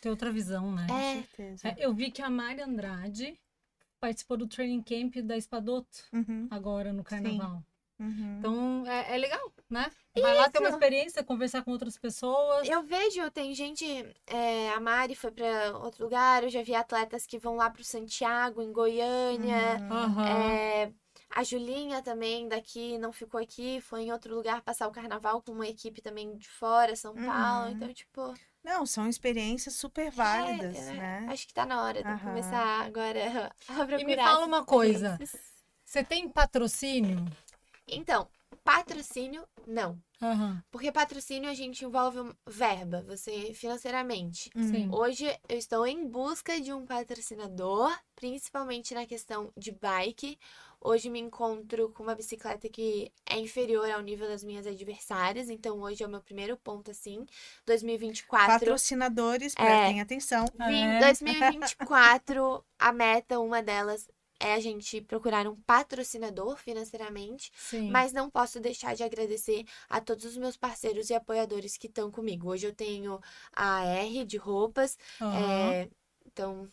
[0.00, 0.86] tem outra visão, né?
[0.86, 1.12] Com É.
[1.12, 1.68] certeza.
[1.68, 3.38] É, eu vi que a Mari Andrade
[4.00, 7.62] participou do training camp da Espadoto Uhum, agora no carnaval.
[7.98, 8.36] uhum.
[8.38, 9.90] Então é, é legal, né?
[10.20, 10.76] Vai lá ter uma Isso.
[10.76, 12.68] experiência, conversar com outras pessoas.
[12.68, 13.84] Eu vejo, tem gente,
[14.26, 17.84] é, a Mari foi pra outro lugar, eu já vi atletas que vão lá pro
[17.84, 19.78] Santiago, em Goiânia.
[19.90, 20.24] Uhum.
[20.26, 20.92] É,
[21.30, 25.52] a Julinha também daqui não ficou aqui, foi em outro lugar passar o carnaval com
[25.52, 27.66] uma equipe também de fora, São Paulo.
[27.66, 27.72] Uhum.
[27.72, 28.34] Então, tipo,
[28.68, 31.26] Não, são experiências super válidas, é, né?
[31.30, 32.18] acho que tá na hora de Aham.
[32.22, 33.98] começar agora a procurar.
[33.98, 35.18] E me fala uma coisa.
[35.86, 37.24] Você tem patrocínio?
[37.88, 38.28] Então,
[38.62, 39.98] patrocínio, não.
[40.20, 40.62] Aham.
[40.70, 44.50] Porque patrocínio a gente envolve um- verba, você financeiramente.
[44.56, 44.88] Sim.
[44.92, 50.38] Hoje eu estou em busca de um patrocinador, principalmente na questão de bike.
[50.80, 55.80] Hoje me encontro com uma bicicleta que é inferior ao nível das minhas adversárias, então
[55.80, 57.24] hoje é o meu primeiro ponto assim.
[57.66, 60.46] 2024, Patrocinadores, prestem atenção.
[60.68, 60.98] vim- É.
[61.00, 64.08] 2024, a meta, uma delas
[64.40, 67.50] é a gente procurar um patrocinador financeiramente.
[67.54, 67.92] Sim.
[67.92, 72.10] Mas não posso deixar de agradecer a todos os meus parceiros e apoiadores que estão
[72.10, 72.50] comigo.
[72.50, 73.20] Hoje eu tenho
[73.52, 75.70] a R de roupas, Aham.
[75.70, 75.88] é,
[76.26, 76.70] então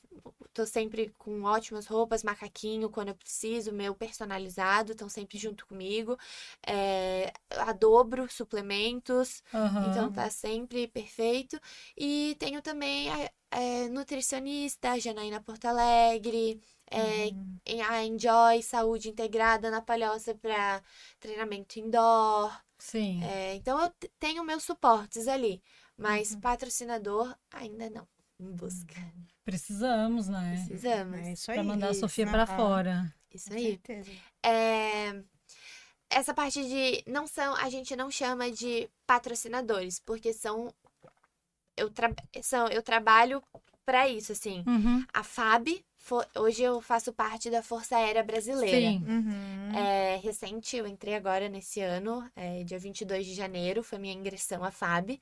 [0.53, 6.17] tô sempre com ótimas roupas, macaquinho quando eu preciso, meu personalizado, estão sempre junto comigo.
[6.65, 9.85] É, a dobro suplementos, Aham.
[9.87, 11.59] então tá sempre perfeito.
[11.97, 17.57] E tenho também a, é, nutricionista, a Janaína Porto Alegre, é, Uhum.
[17.65, 20.81] em- a Enjoy Saúde Integrada na Palhoça para
[21.19, 22.51] treinamento indoor.
[22.77, 23.23] Sim.
[23.23, 25.61] É, então eu tenho meus suportes ali,
[25.97, 26.41] mas Uhum.
[26.41, 28.07] patrocinador ainda não.
[28.39, 28.95] Em busca.
[29.45, 30.65] Precisamos, né?
[30.67, 31.19] Precisamos.
[31.19, 31.55] É isso aí.
[31.55, 32.31] Pra mandar a Sofia né?
[32.31, 33.15] pra Ah, fora.
[33.33, 33.63] Isso Com aí.
[33.71, 34.11] certeza.
[34.43, 35.23] É,
[36.09, 40.73] essa parte de não são, a gente não chama de patrocinadores, porque são
[41.77, 42.13] eu, tra...
[42.41, 43.41] são, eu trabalho
[43.85, 44.63] para isso, assim.
[44.67, 45.05] Uhum.
[45.13, 45.83] A FAB,
[46.35, 48.77] hoje eu faço parte da Força Aérea Brasileira.
[48.91, 49.03] Sim.
[49.07, 49.71] Uhum.
[49.75, 54.63] É recente, eu entrei agora nesse ano, é, dia 22 de janeiro, foi minha ingressão
[54.63, 55.19] à FAB.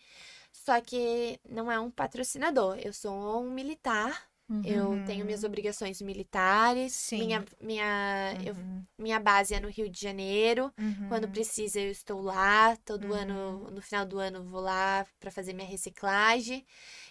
[0.51, 4.27] Só que não é um patrocinador, eu sou um militar,
[4.63, 5.05] eu Uhum.
[5.05, 7.17] tenho minhas obrigações militares, Sim.
[7.25, 8.83] minha, minha, eu- Uhum.
[8.99, 10.71] minha base é no Rio de Janeiro.
[10.77, 11.07] Uhum.
[11.07, 12.75] Quando precisa, eu estou lá.
[12.85, 13.13] Todo Uhum.
[13.13, 16.63] ano, no final do ano, eu vou lá para fazer minha reciclagem.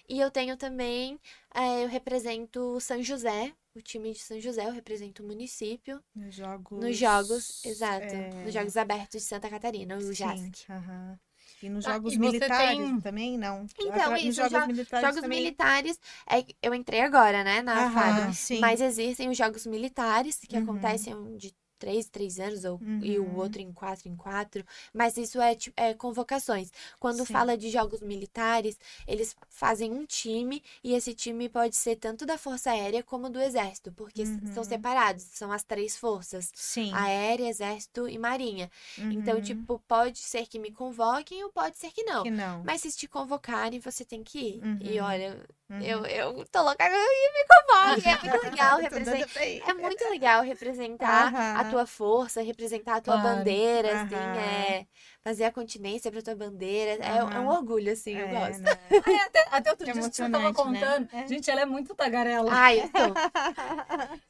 [0.09, 1.19] E eu tenho também,
[1.55, 6.35] eh, eu represento São José, o time de São José, eu represento o município Nos
[6.35, 6.79] jogos.
[6.85, 10.67] nos Jogos, exato, é, nos Jogos Abertos de Santa Catarina, o JASC.
[10.71, 11.19] aham.
[11.63, 13.67] E nos Ah, jogos e militares tem- também, não?
[13.79, 15.39] Então, Atra- isso, Nos jogos jo- militares Jogos também.
[15.39, 17.93] militares, é, eu entrei agora, né, na Aham,
[18.25, 18.35] FAB.
[18.35, 18.59] sim.
[18.59, 20.63] Mas existem os jogos militares, que Uhum.
[20.65, 23.37] acontecem de três, três anos, ou, e o Uhum.
[23.39, 24.65] outro em quatro, em quatro.
[24.95, 26.71] Mas isso é, é convocações.
[27.01, 27.33] Quando Sim.
[27.33, 32.39] fala de jogos militares, eles fazem um time, e esse time pode ser tanto da
[32.39, 34.69] Força Aérea como do Exército, porque s- são Uhum.
[34.69, 36.53] separados, são as três forças.
[36.55, 36.93] Sim.
[36.95, 38.71] Aérea, Exército e Marinha.
[38.99, 39.41] Então, Uhum.
[39.43, 42.23] tipo, pode ser que me convoquem ou pode ser que não.
[42.23, 42.63] Que não.
[42.65, 44.61] Mas se te convocarem, você tem que ir.
[44.81, 45.01] E
[45.73, 45.83] Uhum.
[45.85, 48.09] Eu, eu tô louca e me convoque.
[48.09, 49.31] É muito legal representar.
[49.61, 51.55] É muito legal representar Aham.
[51.55, 53.19] a tua força, representar a tua Claro.
[53.19, 54.87] bandeira, assim, é
[55.23, 57.03] fazer a continência pra tua bandeira.
[57.05, 58.61] É, é um orgulho, assim, eu É, gosto.
[58.63, 58.79] né?
[59.07, 60.53] Ai, até, até outro É dia que você tava né?
[60.53, 61.09] contando.
[61.13, 61.27] É.
[61.29, 62.51] Gente, ela é muito tagarela.
[62.53, 63.15] Ai, eu tô.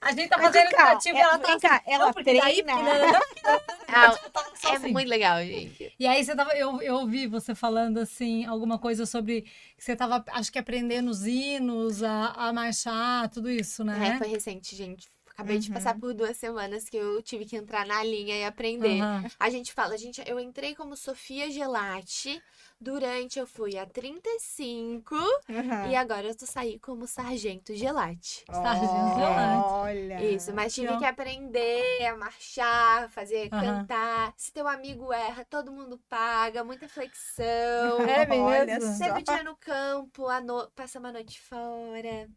[0.01, 1.83] A gente tá Mas fazendo vem cá, educativo e é- ela tá vem assim, cá,
[1.87, 2.41] ela não, treina.
[2.43, 2.63] daí-
[3.95, 4.17] Ah,
[4.63, 5.93] tá é muito legal, gente.
[5.99, 9.95] E aí você tava, eu, eu ouvi você falando assim, alguma coisa sobre que você
[9.95, 14.19] tava, acho que aprendendo os hinos, a, a marchar, tudo isso, É, né?
[14.19, 15.09] foi recente, gente.
[15.43, 15.75] Acabei de Uhum.
[15.75, 19.01] passar por duas semanas que eu tive que entrar na linha e aprender.
[19.01, 19.25] Aham.
[19.41, 22.41] A gente fala, gente, eu entrei como Sofia Gelati,
[22.81, 25.15] durante eu fui a 35
[25.51, 25.89] Aham.
[25.91, 28.45] e agora eu tô saí como Sargento Gelati.
[28.51, 29.69] Sargento Gelati.
[29.69, 30.25] Olha.
[30.25, 34.33] Isso, mas tive que aprender a marchar, fazer, cantar.
[34.37, 38.01] Se teu amigo erra, todo mundo paga, muita flexão.
[38.03, 38.27] É
[38.67, 38.93] mesmo?
[38.95, 40.71] Sempre o dia no campo, a no...
[40.75, 42.29] passamos a noite fora.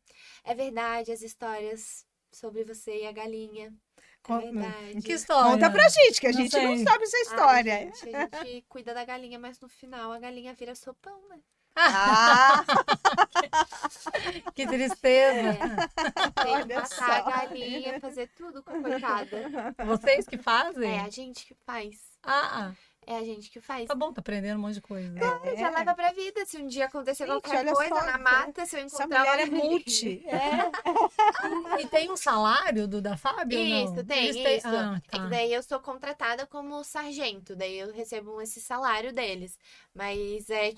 [0.44, 3.74] É verdade, as histórias sobre você e a galinha.
[3.98, 5.02] É Con- verdade.
[5.02, 5.52] Que história?
[5.52, 6.84] Conta pra gente, que a Não gente não sei.
[6.86, 7.80] sabe essa Ai, história.
[7.80, 11.40] gente, a gente cuida da galinha, mas no final a galinha vira sopão, né?
[11.76, 12.64] Ah,
[14.56, 15.50] Que tristeza.
[15.50, 17.04] É, tem que matar só.
[17.06, 19.76] a galinha, fazer tudo com a coitada.
[19.86, 20.90] Vocês que fazem?
[20.98, 21.96] É a gente que faz.
[22.24, 22.72] Ah, ah,
[23.06, 23.88] É a gente que faz.
[23.88, 25.14] tá bom, tá aprendendo um monte de coisa.
[25.44, 25.56] É.
[25.58, 26.44] Já leva pra vida.
[26.46, 29.48] Se um dia acontecer Gente, qualquer coisa só, na mata, se eu essa encontrar mulher
[29.50, 30.26] uma é multi.
[30.28, 31.82] É.
[31.82, 33.60] E tem um salário do da Fábio?
[33.60, 34.68] Isso, tem, isso.
[34.68, 35.28] Ah, É que tá.
[35.28, 39.58] daí eu sou contratada como sargento, daí eu recebo esse salário deles.
[39.94, 40.74] Mas é,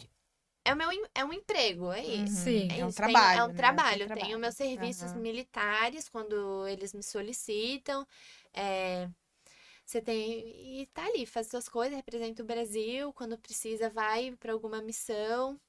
[0.70, 2.44] é, o meu, é um emprego, é isso.
[2.44, 2.68] Sim.
[2.70, 3.54] É um isso, tem- trabalho, é um né?
[3.54, 4.04] trabalho.
[4.04, 4.40] É um Eu tenho trabalho.
[4.40, 5.22] meus serviços Aham.
[5.22, 8.08] militares quando eles me solicitam.
[8.54, 9.10] É,
[9.86, 10.82] você tem.
[10.82, 13.14] E tá ali, faz suas coisas, representa o Brasil.
[13.14, 15.60] Quando precisa, vai pra alguma missão.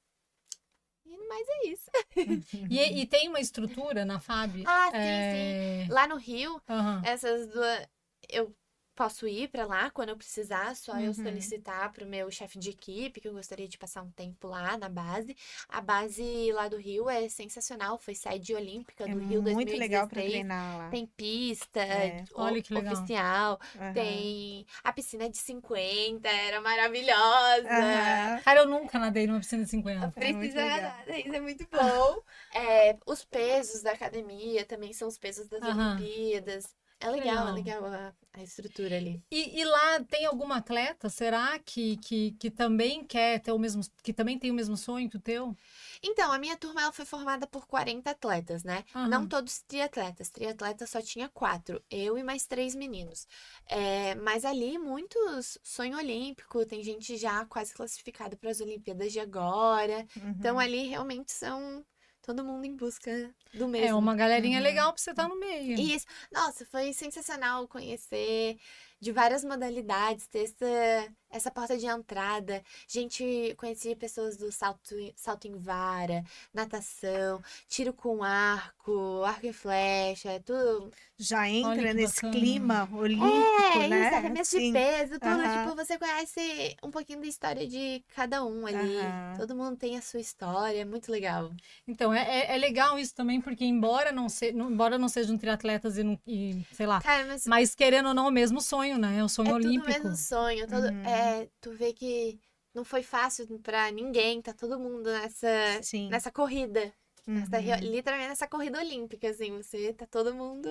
[1.04, 1.90] E mais é isso.
[2.70, 4.64] E, e tem uma estrutura na Fábio?
[4.64, 5.22] Ah, sim, É...
[5.22, 5.56] sim.
[5.88, 7.02] Lá no Rio, aham.
[7.02, 7.86] essas duas.
[8.28, 8.54] Eu
[8.98, 11.14] posso ir pra lá quando eu precisar, só eu Uhum.
[11.14, 14.88] solicitar pro meu chefe de equipe, que eu gostaria de passar um tempo lá na
[14.88, 15.36] base.
[15.68, 20.08] A base lá do Rio é sensacional, foi sede olímpica É do Rio muito legal
[20.08, 20.30] pra 2016.
[20.32, 20.90] treinar lá.
[20.90, 22.24] Tem pista É.
[22.34, 22.92] o- Olha que legal.
[22.94, 23.92] oficial, Aham.
[23.94, 27.68] tem a piscina de 50, era maravilhosa.
[27.68, 28.40] Aham.
[28.42, 30.12] Cara, eu nunca nadei numa piscina de 50.
[30.16, 30.80] É muito Precisa legal.
[30.82, 32.22] nadar, isso é muito bom.
[32.52, 35.62] É, os pesos da academia também são os pesos das.
[35.62, 36.76] Olimpíadas.
[37.00, 37.52] É legal, é Legal.
[37.52, 39.22] legal a, a estrutura ali.
[39.30, 43.82] E, e lá tem algum atleta, será que, que, que também quer ter o mesmo,
[44.02, 45.54] que também tem o mesmo sonho que o teu?
[46.02, 48.84] Então, a minha turma ela foi formada por 40 atletas, né?
[48.94, 49.10] Aham.
[49.10, 50.30] Não todos triatletas.
[50.30, 51.82] Triatletas só tinha quatro.
[51.90, 53.26] Eu e mais três meninos.
[53.66, 56.64] É, mas ali, muitos sonho olímpico.
[56.66, 60.06] Tem gente já quase classificada para as Olimpíadas de agora.
[60.38, 60.58] Então, Uhum.
[60.58, 61.84] ali realmente são
[62.28, 63.10] todo mundo em busca
[63.54, 63.98] do É mesmo.
[63.98, 64.62] uma galerinha Uhum.
[64.64, 65.80] legal pra você estar no meio.
[65.80, 66.04] Isso.
[66.30, 68.58] Nossa, foi sensacional conhecer
[69.00, 72.62] de várias modalidades, ter essa, essa porta de entrada.
[72.88, 80.40] Gente, conheci pessoas do salto, salto em vara, natação, tiro com arco, arco e flecha,
[80.44, 80.90] tudo.
[81.18, 82.32] Já entra nesse bacana.
[82.32, 84.06] clima olímpico, É, né?
[84.06, 84.72] isso, arremesso de Sim.
[84.72, 85.26] peso, tudo.
[85.26, 85.62] Aham.
[85.64, 88.96] Tipo, você conhece um pouquinho da história de cada um ali.
[88.98, 89.34] Aham.
[89.36, 91.50] Todo mundo tem a sua história, é muito legal.
[91.86, 95.36] Então, é, é, é legal isso também, porque embora não, se, não- embora não sejam
[95.36, 98.60] triatletas e, não- e, sei lá, Cara, mas mas querendo ou não, é o mesmo
[98.60, 99.18] sonho, né?
[99.18, 99.92] É o sonho É olímpico.
[99.92, 100.66] tudo mesmo sonho.
[100.68, 101.04] Todo, Uhum.
[101.04, 102.40] é, tu vê que
[102.74, 105.48] não foi fácil pra ninguém, tá todo mundo nessa,
[105.82, 106.08] Sim.
[106.08, 106.92] nessa corrida.
[107.26, 107.90] Nessa, ri- Uhum.
[107.90, 109.60] literalmente nessa corrida olímpica, assim.
[109.60, 110.70] Você tá todo mundo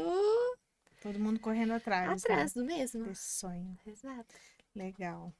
[1.03, 2.07] Todo mundo correndo atrás.
[2.07, 3.03] né, atrás do mesmo.
[3.03, 3.77] Desse sonho.
[3.85, 4.33] Exato.
[4.75, 5.31] Legal.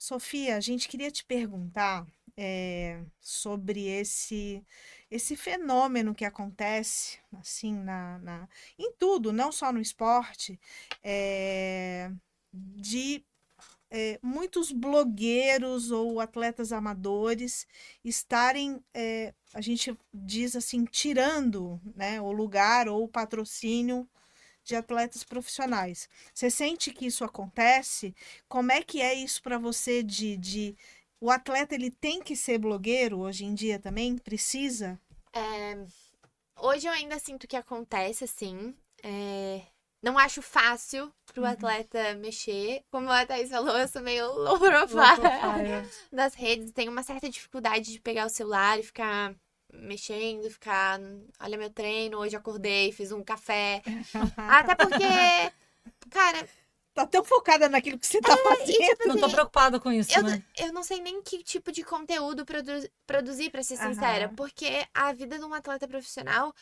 [0.00, 4.64] Sofia, a gente queria te perguntar é, sobre esse
[5.10, 10.58] esse fenômeno que acontece assim na, na- em tudo, não só no esporte,
[11.02, 12.10] é,
[12.52, 13.22] de
[13.90, 17.66] é, muitos blogueiros ou atletas amadores
[18.04, 18.82] estarem,
[19.54, 24.08] a gente diz assim, tirando, né, o lugar ou o patrocínio
[24.70, 26.08] de atletas profissionais.
[26.32, 28.14] Você sente que isso acontece?
[28.48, 30.76] Como é que é isso para você de, de
[31.20, 34.16] o atleta ele tem que ser blogueiro hoje em dia também?
[34.16, 34.98] Precisa?
[35.32, 35.76] É,
[36.60, 38.74] hoje eu ainda sinto que acontece, assim.
[39.02, 39.62] É,
[40.02, 41.48] não acho fácil pro Uhum.
[41.48, 42.82] atleta mexer.
[42.90, 45.90] Como a Thaís falou, eu sou meio low profile.
[46.12, 49.34] nas redes, tenho uma certa dificuldade de pegar o celular e ficar
[49.74, 51.00] mexendo, ficar,
[51.40, 53.82] olha meu treino, hoje acordei, fiz um café.
[54.36, 55.04] Até porque,
[56.10, 56.48] cara,
[56.94, 58.66] tá tão focada naquilo que você tá fazendo.
[58.66, 60.42] tipo Não tô assim, preocupada com isso, Eu, né?
[60.58, 64.36] eu não sei nem que tipo de conteúdo produ- produzir, pra ser sincera, Aham.
[64.36, 66.52] porque a vida de um atleta profissional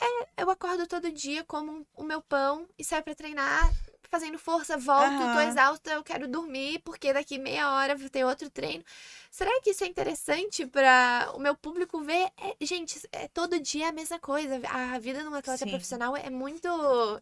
[0.00, 3.70] é eu acordo todo dia, como o meu pão e saio pra treinar,
[4.08, 5.40] fazendo força, volto, tô Aham.
[5.40, 8.84] exausta, eu quero dormir, porque daqui meia hora vou ter outro treino.
[9.30, 12.30] Será que isso é interessante pra o meu público ver?
[12.38, 14.60] É, gente, é todo dia a mesma coisa.
[14.68, 15.68] A vida de um atleta Sim.
[15.68, 16.68] profissional é muito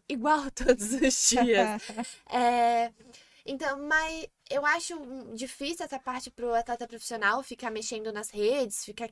[0.09, 1.71] igual todos os dias.
[2.29, 2.91] É,
[3.45, 4.95] então, mas eu acho
[5.35, 9.09] difícil essa parte pro atleta profissional ficar mexendo nas redes, ficar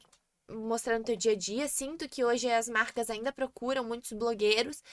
[0.52, 1.68] mostrando teu dia a dia.
[1.68, 4.84] Sinto que hoje as marcas ainda procuram muitos blogueiros,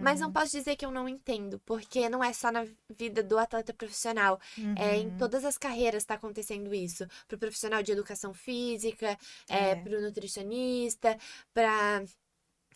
[0.00, 0.26] mas Uhum.
[0.26, 3.72] não posso dizer que eu não entendo, porque não é só na vida do atleta
[3.74, 4.40] profissional,
[4.76, 5.18] é em Uhum.
[5.18, 7.06] todas as carreiras está acontecendo isso.
[7.26, 9.18] Pro profissional de educação física,
[9.48, 9.74] é, É.
[9.76, 11.18] pro nutricionista,
[11.52, 12.02] pra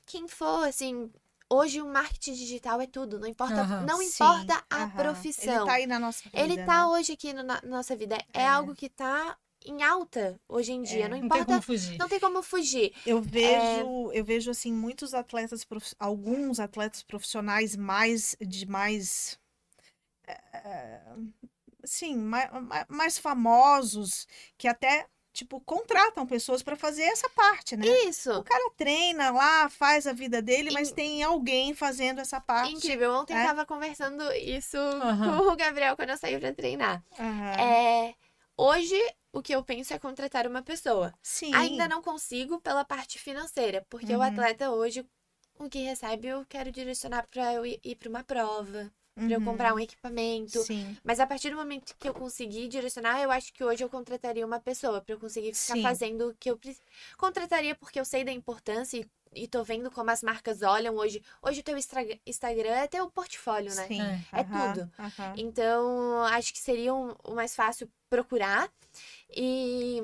[0.07, 1.11] quem for, assim.
[1.49, 3.83] Hoje o marketing digital é tudo, não importa, Aham.
[3.87, 4.91] não Sim, importa a aham.
[4.97, 5.55] profissão.
[5.55, 6.41] Ele tá aí na nossa vida.
[6.41, 6.87] Ele tá né?
[6.87, 8.17] hoje aqui no- na nossa vida.
[8.33, 8.49] É, É.
[8.49, 11.07] algo que tá em alta hoje em dia.
[11.07, 11.09] É.
[11.09, 11.45] Não Não tem importa.
[11.47, 11.99] como fugir.
[11.99, 12.95] Não tem como fugir.
[13.07, 19.39] Eu vejo, eu vejo assim muitos atletas, prof- alguns atletas profissionais mais de mais,
[20.27, 21.01] é,
[21.85, 22.51] sim, mais,
[22.89, 27.85] mais famosos que até tipo contratam pessoas para fazer essa parte, né?
[27.85, 28.43] O Isso.
[28.45, 32.73] cara treina lá, faz a vida dele, mas In- tem alguém fazendo essa parte.
[32.75, 33.13] Incrível.
[33.13, 33.45] Ontem É.
[33.45, 35.39] tava conversando isso Aham.
[35.39, 37.03] com o Gabriel quando eu saí pra treinar.
[37.19, 37.53] Aham.
[37.61, 38.15] É,
[38.57, 38.97] hoje,
[39.35, 41.13] o que eu penso é contratar uma pessoa.
[41.23, 41.55] Sim.
[41.55, 44.23] Ainda não consigo pela parte financeira, porque o Uhum.
[44.23, 45.05] atleta hoje,
[45.59, 49.73] o que recebe, eu quero direcionar pra eu ir, pra uma prova, pra eu comprar
[49.75, 50.59] um equipamento.
[50.59, 50.65] Uhum.
[50.65, 50.97] Sim.
[51.05, 54.45] Mas a partir do momento que eu conseguir direcionar, eu acho que hoje eu contrataria
[54.47, 55.83] uma pessoa pra eu conseguir ficar Sim.
[55.83, 56.81] fazendo o que eu preciso.
[57.17, 59.07] Contrataria porque eu sei da importância e,
[59.45, 61.23] e tô vendo como as marcas olham hoje.
[61.43, 63.87] Hoje o teu Instagram é teu portfólio, né?
[63.87, 64.01] Sim.
[64.03, 64.41] É.
[64.41, 64.91] É tudo.
[65.37, 68.71] Então, acho que seria um- o mais fácil procurar.
[69.35, 70.01] E.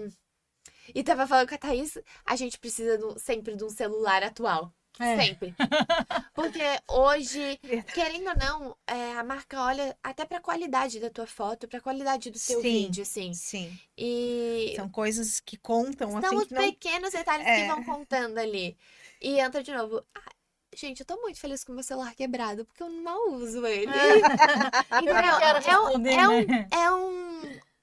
[0.92, 1.96] E tava falando com a Thaís,
[2.27, 4.73] a gente precisa do- sempre de um celular atual.
[4.99, 5.16] É.
[5.16, 5.55] Sempre.
[6.35, 7.59] Porque hoje,
[7.94, 12.29] querendo ou não, é, a marca olha até pra qualidade da tua foto, pra qualidade
[12.31, 12.62] do teu Sim.
[12.62, 13.33] vídeo, assim.
[13.33, 13.79] Sim.
[13.96, 17.68] E São coisas que contam são assim os que não pequenos detalhes que É.
[17.68, 18.77] vão contando ali.
[19.23, 20.03] E entra de novo.
[20.12, 20.31] Ah,
[20.75, 23.87] gente, eu tô muito feliz com o meu celular quebrado, porque eu mal uso ele.
[25.07, 26.90] Eu quero É um, é um, é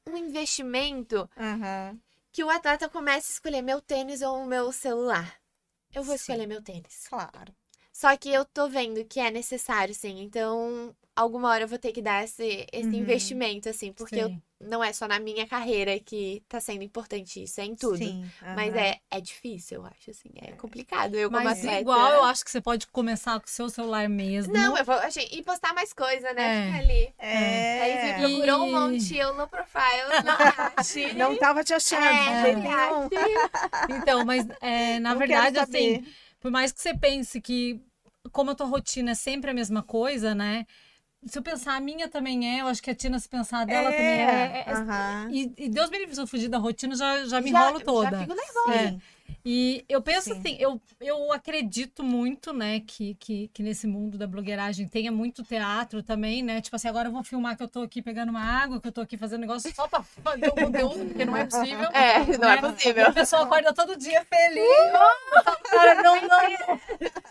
[0.07, 1.99] um, investimento Aham.
[2.31, 5.39] que o atleta começa a escolher meu tênis ou o meu celular.
[5.93, 6.33] Eu vou Sim.
[6.33, 7.07] escolher meu tênis.
[7.07, 7.55] Claro.
[7.91, 10.21] Só que eu tô vendo que é necessário, sim.
[10.21, 12.93] Então, alguma hora eu vou ter que dar esse, esse Uhum.
[13.01, 17.61] investimento, assim, porque eu- não é só na minha carreira que tá sendo importante isso,
[17.61, 17.97] é em tudo.
[17.97, 18.23] Sim.
[18.55, 18.79] Mas aham.
[18.79, 20.29] é, é difícil, eu acho, assim.
[20.41, 21.15] É complicado.
[21.15, 21.81] Eu, como Mas atleta...
[21.81, 24.53] igual, eu acho que você pode começar com o seu celular mesmo.
[24.53, 24.95] Não, eu vou.
[24.95, 26.43] Achei, e postar mais coisa, né?
[26.43, 26.65] É.
[26.65, 27.13] Ficar ali.
[27.19, 27.81] É.
[27.83, 30.33] Aí me procurou um E- monte, eu no profile, não
[30.75, 31.13] ache.
[31.13, 33.09] Não tava te achando, É, não.
[33.89, 36.03] Então, mas é, na Não verdade, assim,
[36.39, 37.79] por mais que você pense que,
[38.31, 40.65] como a tua rotina é sempre a mesma coisa, né?
[41.25, 43.65] Se eu pensar, a minha também é, eu acho que a Tina, se pensar a
[43.65, 44.23] dela também é.
[44.23, 45.29] é- é- aham.
[45.31, 47.81] e, e Deus me livre se eu fugir da rotina, já, já me Já- enrolo
[47.81, 48.11] toda.
[48.11, 48.89] Já fico nervosa.
[48.89, 49.01] Sim.
[49.45, 50.39] E eu penso Sim.
[50.39, 55.43] assim, eu, eu acredito muito, né, que, que, que nesse mundo da blogueiragem tenha muito
[55.43, 56.59] teatro também, né?
[56.59, 58.91] Tipo assim, agora eu vou filmar que eu tô aqui pegando uma água, que eu
[58.91, 61.89] tô aqui fazendo negócio só pra fazer o conteúdo, porque não é possível.
[61.93, 62.71] É, não é né?
[62.71, 63.07] possível.
[63.07, 64.91] A pessoa acorda todo dia feliz.
[65.69, 66.79] Cara, não, não.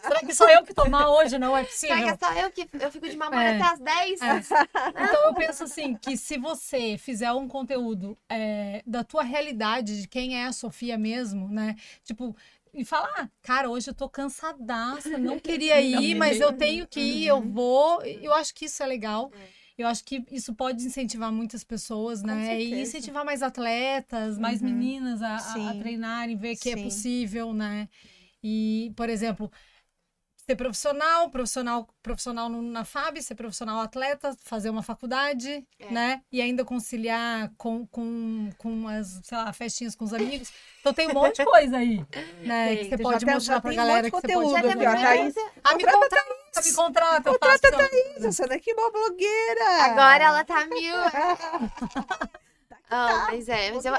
[0.03, 1.39] Será que sou eu que tomar hoje?
[1.39, 2.19] Não é Será que possível.
[2.31, 3.57] é só eu que eu fico de mamãe É.
[3.57, 4.23] até as 10?
[4.23, 4.39] É.
[4.39, 10.09] Então eu penso assim, que se você fizer um conteúdo é, da tua realidade, de
[10.09, 11.77] quem é a Sofia mesmo, né?
[12.05, 12.37] Tipo,
[12.75, 17.01] e falar, ah, cara, hoje eu tô cansadaça, não queria ir, mas eu tenho que
[17.01, 18.03] ir, eu vou.
[18.03, 19.31] Eu acho que isso é legal.
[19.79, 22.59] Eu acho que isso pode incentivar muitas pessoas, né?
[22.63, 24.69] E incentivar mais atletas, mais Uhum.
[24.69, 26.83] meninas a, a- a treinarem, ver que é Sim.
[26.83, 27.89] possível, né?
[28.43, 29.51] E, por exemplo,
[30.49, 35.91] ser profissional, profissional, profissional na FAB, ser profissional atleta, fazer uma faculdade, É.
[35.91, 36.21] né?
[36.31, 40.53] E ainda conciliar com, com, com as, sei lá, festinhas com os amigos.
[40.81, 41.97] Então tem um monte de coisa aí,
[42.47, 42.69] né?
[42.77, 42.85] Tem.
[42.85, 44.83] Que você pode tem- mostrar pra tem um galera monte que de você pode conteúdo
[44.85, 45.35] Já ó, Thaís.
[45.65, 47.61] Ah, me contrata, me contrata, eu faço.
[47.67, 48.29] então.
[48.29, 49.83] Essa daqui é uma blogueira.
[49.83, 50.95] Agora ela tá mil.
[52.89, 53.95] Ah, mas é, mas eu,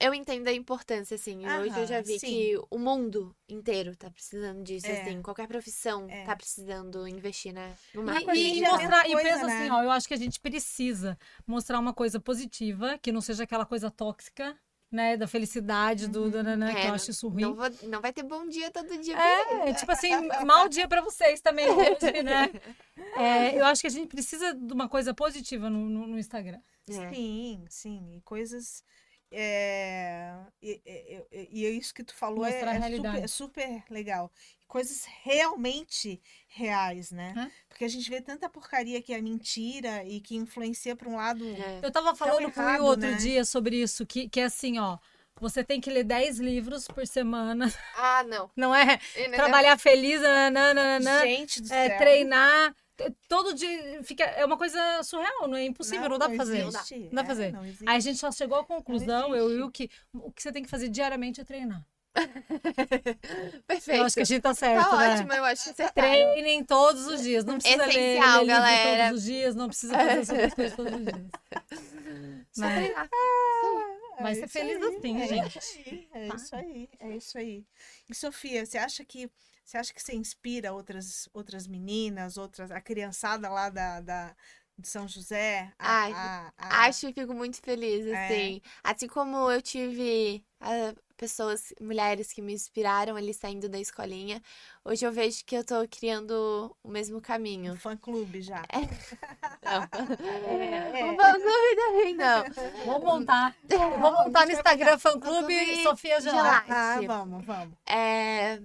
[0.00, 1.46] eu entendo a importância, assim.
[1.46, 2.26] Hoje eu já Aham, vi sim.
[2.26, 5.00] que o mundo inteiro tá precisando disso, É.
[5.02, 5.22] assim.
[5.22, 6.24] Qualquer profissão É.
[6.24, 8.32] tá precisando investir né, no E, marketing.
[8.38, 9.58] e- e a mostrar, mesma e coisa, pensa né?
[9.60, 13.44] assim, ó, eu acho que a gente precisa mostrar uma coisa positiva, que não seja
[13.44, 14.56] aquela coisa tóxica,
[14.90, 17.42] né, da felicidade, do, do nanã, que É, eu acho isso ruim.
[17.42, 19.14] Não, vou- não vai ter bom dia todo dia.
[19.14, 20.10] pra É, tipo assim,
[20.44, 22.50] mau dia pra vocês também hoje, né?
[23.16, 26.60] É, eu acho que a gente precisa de uma coisa positiva no, no- no Instagram.
[26.98, 27.10] É.
[27.12, 28.12] Sim, sim.
[28.16, 28.82] E coisas.
[29.30, 33.84] é, E, e- e- é isso que tu falou é, Mostrar a é super, super
[33.90, 34.30] legal.
[34.66, 37.34] Coisas realmente reais, né?
[37.36, 37.50] É.
[37.68, 41.44] Porque a gente vê tanta porcaria que é mentira e que influencia para um lado.
[41.44, 41.80] É.
[41.82, 43.16] Eu tava falando com o outro né?
[43.16, 44.98] dia sobre isso, que, que é assim, ó.
[45.40, 48.50] Você tem que ler 10 livros por semana, Ah, não.
[48.54, 49.00] não é?
[49.28, 51.98] Não- Trabalhar feliz, nananana, Gente do é, céu.
[51.98, 52.74] treinar.
[53.28, 54.24] Todo dia fica.
[54.24, 56.66] É uma coisa surreal, não é impossível, não, dá pra fazer.
[56.66, 56.98] existe.
[56.98, 57.52] Não dá pra É, fazer.
[57.52, 57.88] não existe.
[57.88, 60.62] Aí a gente só chegou à conclusão, eu e o que o que você tem
[60.62, 61.82] que fazer diariamente é treinar.
[63.66, 63.98] Perfeito.
[64.00, 65.14] Eu acho que a gente tá certo, Tá né?
[65.14, 67.44] ótimo, eu acho que você Treinem todos os dias.
[67.44, 69.04] Não precisa ler, Essencial, ler livro galera.
[69.08, 71.16] todos os dias, não precisa fazer essas coisas todos os dias.
[72.52, 73.08] Só Mas treinar.
[74.22, 75.58] Vai É ser feliz aí, assim, é gente.
[75.58, 76.34] Isso aí, é Tá?
[76.36, 77.66] isso aí, é isso aí.
[78.08, 79.30] E Sofia, você acha que
[79.64, 84.36] você acha que você inspira outras outras meninas, outras a criançada lá da, da
[84.78, 85.72] de São José?
[85.78, 88.26] A, Ai, a- a- Acho e fico muito feliz, É.
[88.26, 88.62] assim.
[88.82, 90.44] Assim como eu tive
[91.20, 94.42] pessoas, mulheres que me inspiraram ali saindo da escolinha,
[94.82, 97.76] hoje eu vejo que eu tô criando o mesmo um caminho.
[97.76, 98.62] fã clube já.
[99.62, 99.82] Não.
[100.94, 101.04] É.
[101.04, 102.44] Não vou também, não.
[102.86, 103.54] Vamos montar.
[103.68, 106.66] Vamos montar no Instagram fã clube Clube Sofia Gelati.
[106.66, 106.72] Gelati.
[106.72, 107.76] Ah, vamos, vamos.
[107.86, 108.62] É,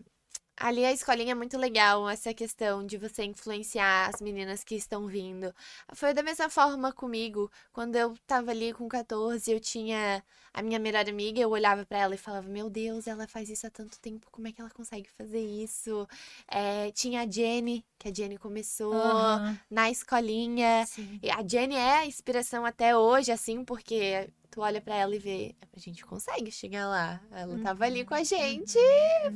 [0.55, 5.07] ali a escolinha é muito legal, essa questão de você influenciar as meninas que estão
[5.07, 5.53] vindo.
[5.93, 10.23] Foi da mesma forma comigo, quando eu tava ali com 14, eu tinha
[10.55, 13.67] a minha melhor amiga, eu olhava pra ela e falava: Meu Deus, ela faz isso
[13.67, 16.07] há tanto tempo, como é que ela consegue fazer isso?
[16.47, 19.59] É, tinha a Jenny, que a Jenny começou Aham.
[19.69, 20.85] na escolinha.
[20.85, 21.19] Sim.
[21.21, 25.19] E a Jenny é a inspiração até hoje, assim, porque tu olha pra ela e
[25.19, 27.21] vê, a gente consegue chegar lá.
[27.31, 28.79] Ela tava ali com a gente,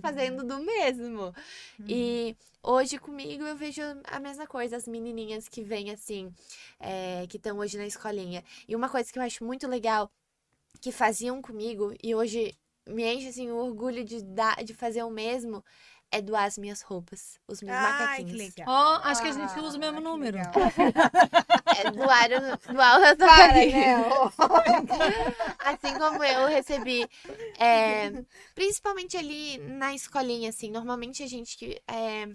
[0.02, 1.34] fazendo do mesmo.
[1.86, 6.34] E hoje comigo eu vejo a mesma coisa, as menininhas que vêm assim,
[6.80, 8.42] é, que estão hoje na escolinha.
[8.70, 10.10] E uma coisa que eu acho muito legal,
[10.82, 12.54] que faziam comigo, e hoje
[12.88, 15.64] me enche assim o orgulho de, dar, de fazer o mesmo,
[16.12, 18.32] é doar as minhas roupas, os meus Ai, macaquinhos.
[18.32, 18.68] que legal.
[18.68, 20.38] Ó, acho que a gente Ah, usa o mesmo que número.
[21.78, 24.04] É, doar, o- doar, Para, né?
[25.60, 27.08] Assim como eu recebi,
[27.60, 28.12] é,
[28.56, 31.82] principalmente ali na escolinha, assim, normalmente a gente que.
[31.88, 32.26] é,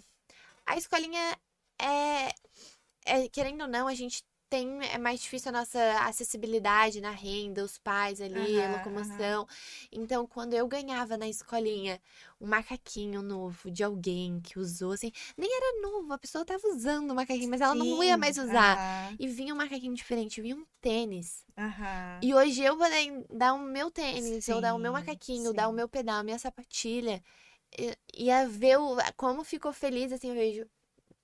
[0.66, 1.37] a escolinha
[1.80, 2.28] é,
[3.07, 4.24] é, querendo ou não, a gente
[4.55, 9.47] tem, é mais difícil a nossa acessibilidade na renda, os pais ali, a Aham, locomoção.
[9.91, 12.01] Então, quando eu ganhava na escolinha
[12.41, 17.11] um macaquinho novo de alguém que usou, assim, nem era novo, a pessoa tava usando
[17.11, 18.81] o macaquinho, mas ela não ia Sim, mais usar.
[18.81, 21.45] aham, E vinha um macaquinho diferente, vinha um tênis.
[22.23, 25.69] E hoje eu poder dar o meu tênis, ou dar o meu Sim, macaquinho, dar
[25.69, 25.75] o sim.
[25.75, 27.23] meu pedal, a minha sapatilha.
[27.79, 27.97] E,
[28.27, 30.67] e a ver o, como ficou feliz, assim, eu vejo.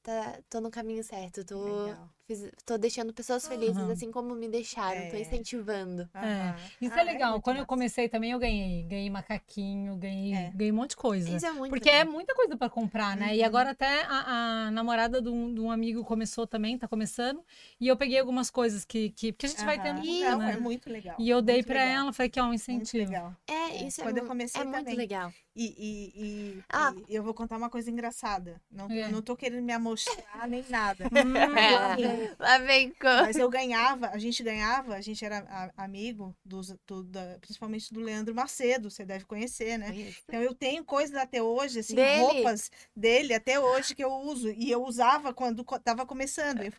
[0.02, 2.10] Tá, tô no caminho certo, tô, Legal.
[2.30, 3.92] Fiz- tô deixando pessoas felizes, Aham.
[3.92, 5.20] assim como me deixaram, tô É.
[5.20, 6.08] incentivando.
[6.14, 6.54] aham.
[6.80, 7.30] Isso Ah, é legal.
[7.32, 7.66] muito Quando eu massa.
[7.68, 8.84] comecei também, eu ganhei.
[8.84, 10.50] Ganhei macaquinho, ganhei, É.
[10.54, 11.28] ganhei um monte de coisa.
[11.28, 12.12] Isso é muito Porque é legal.
[12.12, 13.34] muita coisa pra comprar, né?
[13.36, 13.46] E Uhum.
[13.46, 17.42] agora até a, a namorada de um, de um amigo começou também, tá começando.
[17.80, 19.10] E eu peguei algumas coisas que.
[19.10, 19.82] que porque a gente vai Aham.
[19.84, 20.52] tendo Isso, Não, né?
[20.52, 21.16] é muito legal.
[21.18, 23.10] E eu dei muito pra legal, ela, falei que ó, um Muito incentivo.
[23.10, 23.34] legal.
[23.48, 24.94] É, É, isso quando é, eu comecei é muito também.
[24.96, 25.32] legal.
[25.56, 26.94] E, e, e, Ah.
[27.08, 28.60] e eu vou contar uma coisa engraçada.
[28.70, 29.04] Não, É.
[29.06, 31.04] eu não tô querendo me amostrar nem nada.
[31.06, 31.10] Hum,
[32.38, 32.92] Lá vem.
[33.00, 38.00] Mas eu ganhava, a gente ganhava, a gente era amigo dos, do- da- principalmente do
[38.00, 39.94] Leandro Macedo, você deve conhecer, né?
[40.24, 42.18] Então eu tenho coisas até hoje, assim, Dele?
[42.20, 44.50] roupas dele até hoje que eu uso.
[44.50, 46.62] E eu usava quando tava começando.
[46.62, 46.72] Eu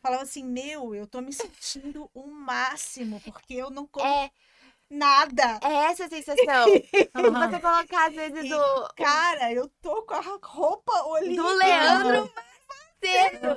[0.00, 4.30] falava assim, meu, eu tô me sentindo o máximo, porque eu não como É,
[4.90, 5.58] nada.
[5.62, 6.66] é essa a sensação.
[7.14, 11.42] Você colocar, às vezes, E, o, Cara, eu tô com a roupa olímpica.
[11.42, 12.30] do Leandro
[13.02, 13.56] Macedo.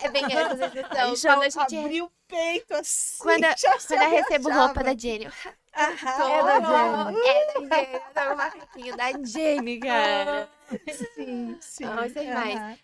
[0.00, 1.10] É, é bem essa sensação.
[1.10, 3.18] Aí já Quando a gente abri o peito assim.
[3.22, 5.32] Quando eu- já Quando eu recebo roupa da Jenny, eu
[5.74, 6.16] Aham.
[6.16, 7.18] tô, É da Jenny.
[7.28, 7.94] É da Jenny.
[7.94, 10.48] Eu tô com o macaquinho da Jenny, cara.
[11.14, 11.84] Sim, sim.
[11.84, 12.56] Não, é demais.
[12.56, 12.78] Aham.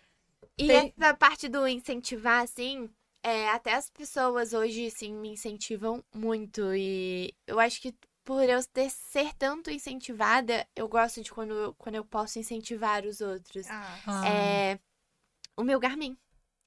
[0.57, 2.89] E Tem- essa parte do incentivar, assim,
[3.23, 6.73] é, até as pessoas hoje, assim, me incentivam muito.
[6.75, 7.93] E eu acho que
[8.25, 13.05] por eu ter, ser tanto incentivada, eu gosto de quando, eu- quando eu posso incentivar
[13.05, 13.67] os outros.
[13.69, 14.27] Ah, Ah.
[14.27, 14.79] É,
[15.57, 16.17] o meu Garmin.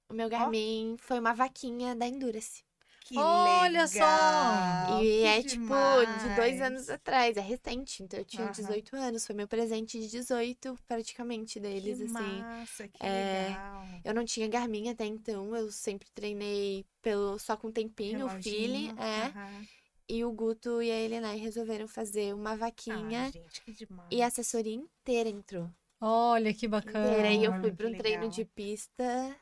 [0.08, 2.62] O meu Garmin foi uma vaquinha da Endurance.
[3.00, 4.00] que Olha só!
[4.02, 5.74] legal, e que é tipo
[6.18, 6.60] de dois demais.
[6.60, 8.02] anos atrás, é recente.
[8.02, 8.52] Então eu tinha Aham.
[8.56, 12.42] 18 anos, foi meu presente de 18, praticamente, deles, que assim.
[12.42, 13.86] Massa, que É, legal.
[14.04, 18.88] Eu não tinha Garmin até então, eu sempre treinei pelo só com tempinho, o feeling,
[18.88, 19.24] Reloginho, é.
[19.26, 19.66] aham.
[20.08, 24.10] E o Guto e a Elenay resolveram fazer uma vaquinha Ah, gente, que demais.
[24.10, 25.70] e a assessoria inteira entrou.
[26.00, 27.32] Olha que bacana.
[27.32, 28.30] E eu Olha, fui para um treino legal.
[28.30, 29.36] de pista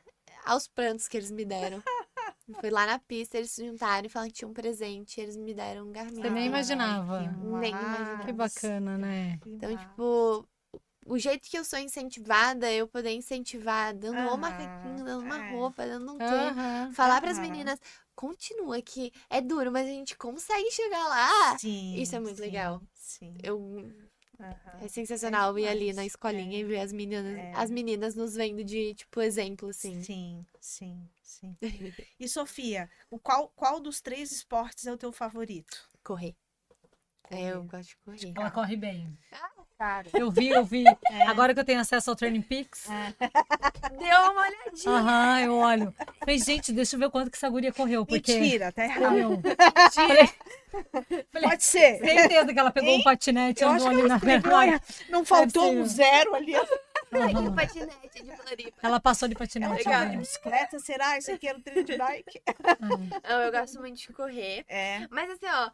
[0.45, 1.81] aos prantos que eles me deram.
[2.59, 5.21] fui lá na pista, eles se juntaram e falaram que tinha um presente.
[5.21, 6.21] Eles me deram um Garmin.
[6.21, 7.19] Você nem imaginava.
[7.37, 8.25] Nem imaginava.
[8.25, 9.39] Que bacana, né?
[9.45, 10.47] Então, tipo,
[11.05, 15.37] o jeito que eu sou incentivada, eu poder incentivar, dando uma Aham, macaquinho, dando uma
[15.37, 15.51] é.
[15.51, 16.51] roupa, dando um quê.
[16.51, 16.91] Aham.
[16.93, 17.41] Falar pras Aham.
[17.49, 17.79] meninas,
[18.15, 21.57] continua que é duro, mas a gente consegue chegar lá.
[21.57, 22.81] Sim, isso é muito sim, legal.
[22.93, 23.33] Sim.
[23.43, 23.59] Eu,
[24.39, 24.79] aham.
[24.85, 26.61] é sensacional ir ali na escolinha é.
[26.61, 27.53] e ver as meninas, É.
[27.53, 30.01] as meninas nos vendo de, tipo, exemplo, assim.
[30.03, 31.57] Sim, sim, sim.
[32.19, 35.89] E Sofia, o qual, qual dos três esportes é o teu favorito?
[36.03, 36.35] Correr.
[37.29, 38.33] É, eu gosto de correr.
[38.35, 39.17] Ela corre bem.
[39.79, 40.05] Cara.
[40.13, 40.83] Eu vi, eu vi.
[41.25, 42.83] Agora que eu tenho acesso ao Training Peaks,
[43.97, 44.93] Deu uma olhadinha.
[44.93, 45.95] aham, eu olho.
[46.19, 48.37] Falei, gente, deixa eu ver quanto que essa guria correu, porque...
[48.37, 49.41] Mentira, tá errado.
[49.93, 50.29] Falei,
[51.31, 51.97] falei, Pode ser.
[51.99, 54.81] certeza que ela pegou um patinete e Eu andou ali na vergonha.
[55.09, 56.53] Não faltou um zero ali.
[57.09, 58.77] De patinete de Floripa.
[58.83, 59.87] Ela passou de patinete.
[59.87, 60.05] né?
[60.09, 61.17] de bicicleta, será?
[61.17, 62.41] Isso aqui era o treino de bike?
[63.27, 64.65] Não, eu gosto muito de correr.
[64.67, 65.07] É.
[65.09, 65.71] Mas assim, ó.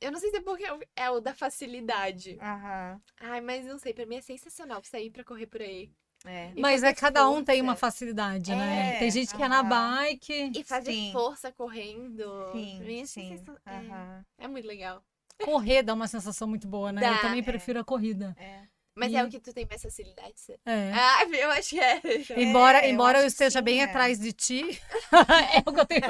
[0.00, 0.64] Eu não sei se é porque
[0.96, 2.36] é o da facilidade.
[2.40, 3.00] Aham.
[3.20, 5.90] Ai, mas não sei, pra mim é sensacional sair pra correr por aí.
[6.26, 6.52] É.
[6.56, 7.64] E Mas fazer é cada um tem força.
[7.64, 8.92] uma facilidade, né?
[8.92, 9.98] É, Tem gente que é na aham.
[9.98, 11.12] bike, E fazer Sim.
[11.12, 12.22] força correndo.
[12.52, 13.22] Sim, pra mim é, sim.
[13.28, 13.60] sensacional.
[13.66, 14.24] É, Aham.
[14.38, 15.04] é muito legal.
[15.40, 17.02] correr dá uma sensação muito boa, né?
[17.02, 17.44] Eu Dá, também é.
[17.44, 18.36] prefiro a corrida.
[18.36, 18.68] É.
[18.96, 20.34] Mas E- é o que tu tem mais facilidade.
[20.64, 20.92] É.
[20.94, 22.00] Ah, eu acho que é.
[22.40, 23.84] Embora, É, eu embora eu, esteja sim, bem é.
[23.84, 24.80] atrás de ti,
[25.52, 26.00] é o que eu tenho.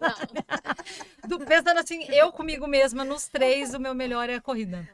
[0.00, 4.88] Não, Do- Pensando assim, eu comigo mesma, nos três, o meu melhor é a corrida.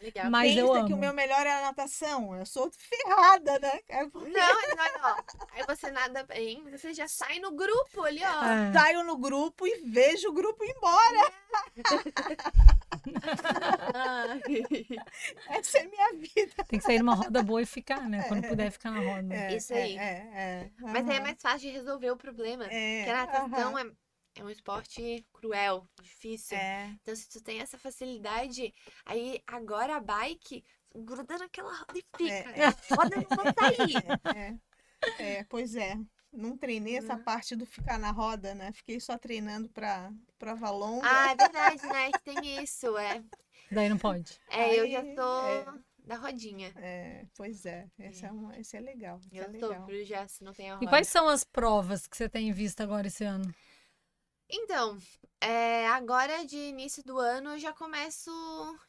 [0.00, 0.30] é legal.
[0.30, 0.88] Mas eu Pensa amo.
[0.88, 2.34] que o meu melhor é a natação.
[2.36, 3.80] Eu sou ferrada, né?
[3.88, 5.16] É porque Não, mas ó,
[5.52, 8.44] aí você nada bem, você já sai no grupo ali, ó.
[8.44, 8.72] É.
[8.72, 11.32] saio no grupo e vejo o grupo ir embora.
[13.94, 14.40] Ai.
[15.58, 16.64] Essa é a minha vida.
[16.68, 18.24] Tem que sair numa roda boa e ficar, né?
[18.28, 19.34] Quando puder ficar na roda.
[19.34, 19.98] É, Isso é, aí.
[19.98, 20.70] É, é.
[20.80, 22.66] Mas aí é mais fácil de resolver o problema.
[22.66, 23.90] É, Porque a natação aham.
[24.36, 26.56] é, é um esporte cruel, difícil.
[26.56, 26.90] É.
[27.02, 28.72] Então, se tu tem essa facilidade,
[29.04, 30.64] aí agora a bike
[30.94, 32.34] gruda naquela roda e fica.
[32.34, 33.98] É, Roda não vou sair.
[35.18, 35.96] É, é, é, pois é.
[36.32, 37.24] Não treinei essa Uhum.
[37.24, 38.72] parte do ficar na roda, né?
[38.72, 41.06] Fiquei só treinando pra prova longa.
[41.06, 42.12] Ah, é verdade, né?
[42.24, 43.22] Tem isso, é.
[43.70, 44.38] Daí não pode.
[44.50, 45.64] É, eu Aí, já tô é.
[46.06, 46.72] da rodinha.
[46.76, 47.86] É, pois é.
[47.98, 49.18] Esse é, um, esse é legal.
[49.26, 49.86] Esse Eu é tô legal.
[49.86, 50.90] pro já, se não tem a E roda.
[50.90, 53.54] quais são as provas que você tem visto agora esse ano?
[54.50, 54.96] Então,
[55.40, 58.30] é, agora de início do ano eu já começo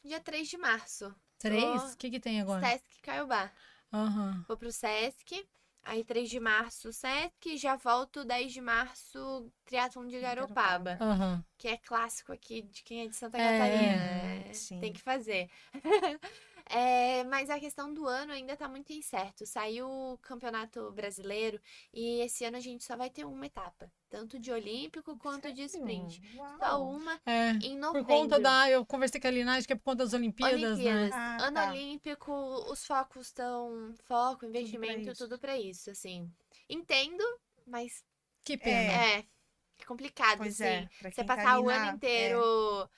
[0.02, 1.14] dia 3 de março.
[1.38, 1.94] Três?
[1.94, 2.60] O que, que tem agora?
[2.60, 3.50] Sesc Caiobá.
[3.92, 4.44] Aham.
[4.48, 5.46] Vou pro Sesc.
[5.82, 7.56] Aí 3 de março, Sesc.
[7.56, 10.98] Já volto 10 de março, Triatlon de Garopaba.
[11.00, 11.44] Aham.
[11.56, 14.02] Que é clássico aqui de quem é de Santa É, Catarina.
[14.48, 14.80] É, sim.
[14.80, 15.48] Tem que fazer.
[16.72, 19.44] É, mas a questão do ano ainda tá muito incerto.
[19.44, 21.60] Saiu o Campeonato Brasileiro
[21.92, 23.90] e esse ano a gente só vai ter uma etapa.
[24.08, 26.20] Tanto de Olímpico quanto de sprint.
[26.36, 26.58] Uau.
[26.58, 27.50] Só uma É.
[27.62, 28.04] em Por novembro.
[28.06, 28.70] conta da.
[28.70, 31.10] Eu conversei com a Lina, acho que é por conta das Olimpíadas, Olimpíadas.
[31.10, 31.16] né?
[31.16, 31.70] Ah, ano tá.
[31.70, 32.32] olímpico,
[32.70, 35.24] os focos estão foco, investimento, isso.
[35.24, 36.30] tudo pra isso, assim.
[36.68, 37.24] Entendo,
[37.66, 38.04] mas
[38.44, 38.92] Que pena.
[38.92, 40.70] é, é complicado, Pois assim.
[40.70, 40.88] é.
[41.02, 42.88] Você tá passar ali o ano na- inteiro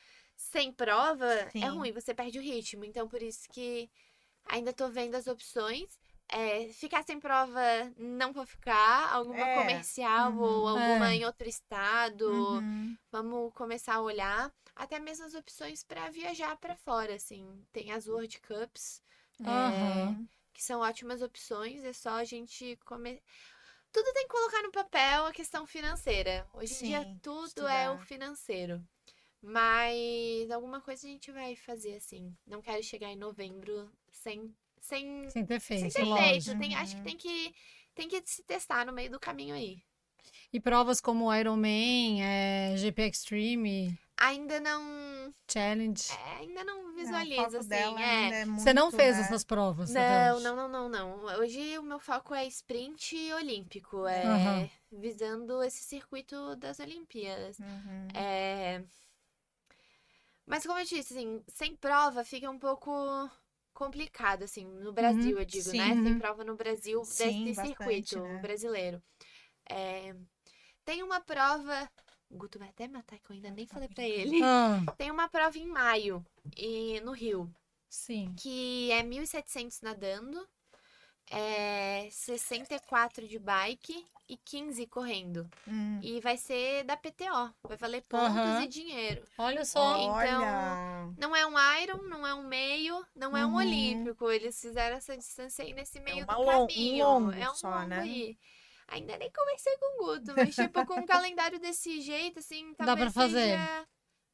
[0.51, 1.64] sem prova Sim.
[1.64, 2.84] é ruim, você perde o ritmo.
[2.84, 3.90] Então, por isso que
[4.47, 5.99] ainda tô vendo as opções.
[6.28, 7.61] É, ficar sem prova,
[7.97, 9.12] não vou ficar.
[9.12, 9.55] Alguma É.
[9.59, 10.40] comercial Uhum.
[10.40, 11.14] ou alguma É.
[11.16, 12.26] em outro estado.
[12.30, 12.97] Uhum.
[13.11, 14.51] Vamos começar a olhar.
[14.74, 17.47] Até mesmo as opções pra viajar pra fora, assim.
[17.72, 19.03] Tem as World Cups,
[19.45, 20.26] é, Aham.
[20.55, 21.84] que são ótimas opções.
[21.84, 23.22] É só a gente comer.
[23.93, 26.49] Tudo tem que colocar no papel a questão financeira.
[26.55, 28.07] Hoje em dia tudo é o estudar.
[28.07, 28.82] financeiro.
[29.43, 32.34] Mas alguma coisa a gente vai fazer assim.
[32.47, 36.45] Não quero chegar em novembro sem sem, Sem ter sem feito, ter lógico.
[36.45, 36.59] feito.
[36.59, 37.05] Tem, acho que Uhum.
[37.05, 37.55] tem que
[37.95, 39.82] tem que se testar no meio do caminho aí.
[40.53, 46.05] E provas como Ironman, é, GP Extreme, Ainda não, Challenge.
[46.12, 48.05] é, ainda não visualizo foco assim, dela é.
[48.05, 49.22] ainda é Você não muito, fez né?
[49.22, 49.90] essas provas?
[49.90, 50.45] Não, hoje?
[50.45, 51.40] não, não, não, não.
[51.40, 54.70] Hoje o meu foco é sprint olímpico, é Aham.
[54.93, 57.59] visando esse circuito das Olimpíadas.
[57.59, 58.09] Uhum.
[58.14, 58.84] É...
[60.47, 62.90] Mas como eu disse, assim, sem prova fica um pouco
[63.74, 65.78] complicado, assim, no Brasil, eu digo, sim.
[65.78, 65.97] né?
[66.03, 66.18] Sem Uhum.
[66.18, 68.40] prova no Brasil Sim, desse bastante, circuito né?
[68.40, 69.03] brasileiro.
[69.70, 70.14] É,
[70.84, 71.90] Tem uma prova.
[72.30, 74.43] O Guto vai até matar, que eu ainda nem falei pra ele.
[74.43, 76.24] Ah, Tem uma prova em maio,
[76.57, 77.53] e no Rio
[77.88, 78.36] sim.
[78.36, 80.49] que é 1.700 nadando,
[81.30, 85.49] é 64 de bike e 15 correndo.
[85.68, 86.01] Hum.
[86.03, 87.53] E vai ser da PTO.
[87.68, 88.62] Vai valer pontos Aham.
[88.64, 89.22] e dinheiro.
[89.37, 89.97] Olha só.
[89.97, 91.12] Então, Olha.
[91.18, 93.57] Não é um Iron, não é um meio, não é um Uhum.
[93.57, 94.30] olímpico.
[94.30, 97.05] Eles fizeram essa distância aí nesse meio uma do um caminho.
[97.05, 98.01] longo é um só, longo né?
[98.01, 98.39] aí.
[98.89, 102.87] Ainda nem conversei com o Guto, mas tipo, com um calendário desse jeito, assim, Dá
[102.87, 103.51] talvez pra fazer.
[103.59, 103.87] seja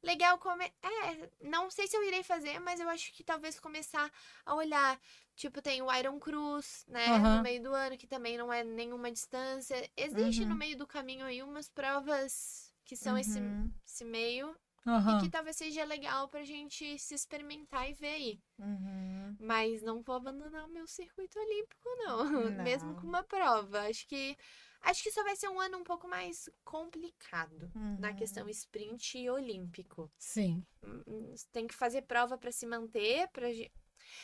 [0.03, 0.72] legal comer.
[0.82, 4.11] É, não sei se eu irei fazer, mas eu acho que talvez começar
[4.44, 5.01] a olhar.
[5.36, 7.07] Tipo, tem o Iron Cruz, né?
[7.07, 7.36] Aham.
[7.36, 9.88] No meio do ano, que também não é nenhuma distância.
[9.96, 10.57] Existe no Uhum.
[10.59, 13.70] meio do caminho aí umas provas que são esse, Uhum.
[13.86, 14.57] esse meio
[14.89, 15.20] e Aham.
[15.20, 18.41] que talvez seja legal pra gente se experimentar e ver aí.
[18.59, 19.36] Uhum.
[19.39, 22.18] Mas não vou abandonar o meu circuito olímpico, não.
[22.70, 22.97] Mesmo Não.
[23.01, 23.82] com uma prova.
[23.89, 24.36] Acho que
[24.80, 28.16] acho que só vai ser um ano um pouco mais complicado na Uhum.
[28.16, 30.11] questão sprint e olímpico.
[30.18, 30.64] Sim.
[30.84, 33.49] Hum, Tem que fazer prova pra se manter, para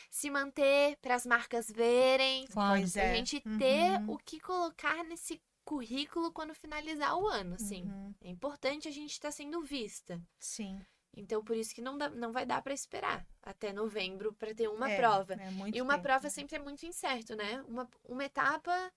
[0.09, 2.79] se manter, para as marcas verem, Claro.
[2.79, 3.15] Pois pra é.
[3.15, 4.13] gente ter Uhum.
[4.13, 7.83] o que colocar nesse currículo quando finalizar o ano, assim.
[7.83, 8.13] Uhum.
[8.21, 10.21] É importante a gente estar sendo vista.
[10.39, 10.79] Sim.
[11.17, 14.67] Então, por isso que não, dá, não vai dar pra esperar até novembro pra ter
[14.69, 15.33] uma É, prova.
[15.33, 16.29] é muito E uma tempo, prova né?
[16.29, 17.61] sempre é muito incerto, né?
[17.67, 18.91] Uma, uma etapa.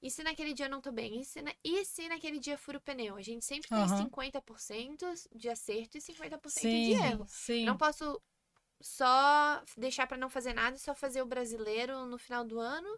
[0.00, 1.20] E se naquele dia eu não tô bem?
[1.20, 3.16] E se, na- e se naquele dia furo o pneu?
[3.16, 3.96] A gente sempre tem Aham.
[4.04, 5.04] 50%
[5.34, 6.94] de acerto e 50% de Sim.
[6.94, 7.26] erro.
[7.26, 7.64] Sim.
[7.66, 8.20] Não posso
[8.80, 12.88] só deixar pra não fazer nada e só fazer o brasileiro no final do ano.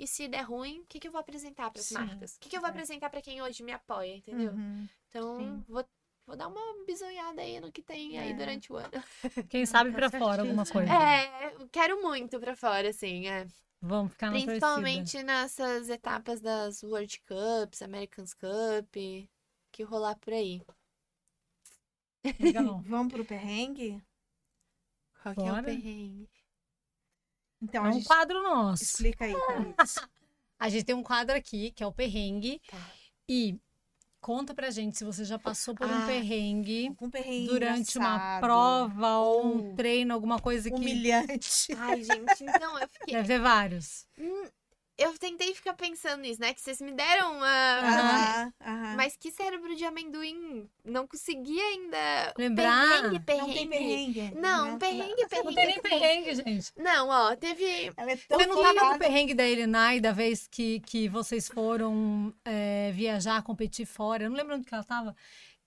[0.00, 2.36] E se der ruim, o que, que eu vou apresentar pras Sim, marcas?
[2.36, 2.70] O que, que eu vou é.
[2.70, 4.50] apresentar pra quem hoje me apoia, entendeu?
[4.50, 4.88] Uhum.
[5.10, 5.64] Então, Sim.
[5.68, 5.84] vou,
[6.26, 8.34] vou dar uma bisonhada aí no que tem aí É.
[8.34, 8.90] durante o ano.
[9.50, 10.90] Quem sabe pra fora alguma coisa.
[10.90, 13.46] É, eu quero muito pra fora, assim, é.
[13.82, 14.52] Vamos ficar na torcida.
[14.52, 18.96] Principalmente nessas etapas das World Cups, Americans Cup,
[19.70, 20.62] que rolar por aí.
[22.38, 22.80] Legal.
[22.88, 24.02] Vamos pro perrengue?
[25.22, 26.28] Qual que é o perrengue?
[27.62, 28.82] Então, É um gente quadro nosso.
[28.82, 29.94] explica aí, Thaís.
[30.58, 32.60] A gente tem um quadro aqui, que é o perrengue.
[32.70, 32.76] Tá.
[33.28, 33.58] E
[34.20, 38.08] conta pra gente se você já passou por um Ah, perrengue Um perrengue durante uma
[38.08, 40.76] engraçado, prova ou um treino, alguma coisa que.
[40.76, 41.72] humilhante.
[41.78, 43.14] Ai, gente, então eu fiquei.
[43.14, 44.06] Deve ter vários.
[44.18, 44.48] Hum,
[45.00, 46.52] Eu tentei ficar pensando nisso, né?
[46.52, 47.46] Que vocês me deram uma.
[47.46, 48.96] Aham, aham.
[48.96, 50.68] Mas que cérebro de amendoim.
[50.84, 52.34] Não consegui ainda.
[52.36, 53.00] Lembrar?
[53.00, 53.46] Perrengue, perrengue.
[53.46, 54.34] Não tem perrengue.
[54.38, 54.76] Não, né?
[54.78, 55.46] perrengue, perrengue.
[55.46, 56.72] Não tem nem perrengue, gente.
[56.76, 57.90] Não, ó, teve.
[57.96, 58.98] Ela é tão Você não tava no focada.
[58.98, 64.24] perrengue da Elinai da vez que, que vocês foram é, viajar, competir fora?
[64.24, 65.16] Eu não lembro onde que ela tava.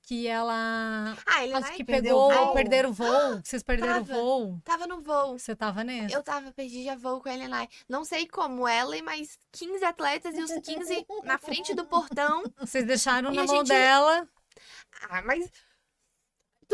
[0.06, 1.16] Que ela.
[1.26, 2.54] Ah, ele Acho vai- que pegou, o voo.
[2.54, 3.40] perderam o voo.
[3.42, 4.60] Vocês perderam o voo.
[4.66, 5.40] tava no voo.
[5.40, 6.14] Você tava nesse?
[6.14, 7.70] Eu tava, perdi já voo com a Elenai.
[7.88, 12.44] Não sei como ela e mais 15 atletas e os 15 na frente do portão.
[12.60, 14.28] Vocês deixaram E na mão gente- dela.
[15.10, 15.50] Ah, mas.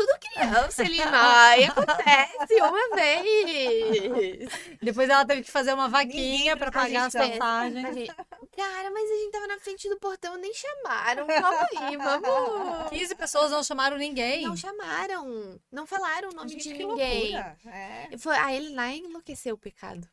[0.00, 1.64] Tudo criança, Elenai.
[1.68, 4.48] Acontece uma vez.
[4.80, 8.08] Depois ela teve que fazer uma vaquinha prestou pagar as passagens.
[8.56, 11.26] Cara, mas a gente tava na frente do portão, nem chamaram.
[11.26, 12.88] Calma aí, vamos.
[12.88, 14.46] 15 pessoas não chamaram ninguém.
[14.46, 15.60] Não chamaram.
[15.70, 17.36] Não falaram o nome Gente, de ninguém.
[17.66, 18.08] É.
[18.16, 20.08] Foi, a Elenai enlouqueceu o pecado.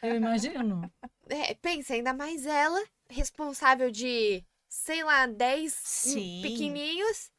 [0.00, 0.88] Eu imagino.
[1.28, 6.40] É, pensa, ainda mais ela, responsável de, sei lá, 10 Sim.
[6.42, 7.32] pequenininhos.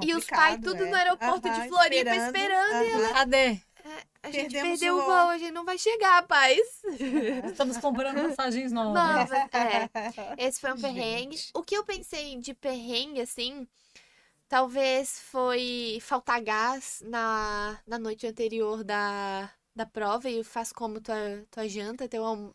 [0.00, 0.90] E os pais tudo é.
[0.90, 3.12] no aeroporto de Floripa esperando, e aham.
[3.12, 3.60] Cadê?
[4.22, 5.06] A gente Perdemos perdeu o voo.
[5.06, 6.58] voo, a gente não vai chegar, paz.
[7.44, 8.94] Estamos comprando passagens novas.
[8.94, 9.90] Novas, é.
[10.38, 11.38] Esse foi um perrengue.
[11.52, 13.68] O que eu pensei de perrengue, assim,
[14.48, 21.44] talvez foi faltar gás na, na noite anterior da, da prova e faz como tua,
[21.50, 22.54] tua janta, teu.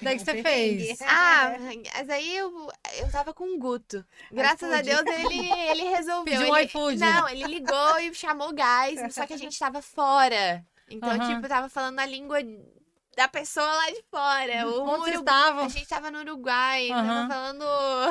[0.00, 0.98] Daí que você fez.
[1.02, 1.54] Ah,
[1.96, 2.68] mas aí eu,
[2.98, 4.04] eu tava com o Guto.
[4.30, 4.82] Graças a.
[4.82, 6.24] Deus ele, ele resolveu.
[6.24, 6.98] Pediu um ele, iFood.
[6.98, 10.64] Não, ele ligou e chamou gás, só que a gente tava fora.
[10.90, 11.34] Então, Aham.
[11.34, 12.38] tipo, tava falando a língua
[13.16, 14.66] da pessoa lá de fora.
[14.68, 15.64] O Onde vocês Urugu- estavam?
[15.64, 17.28] A gente tava no Uruguai, Aham.
[17.28, 17.62] tava falando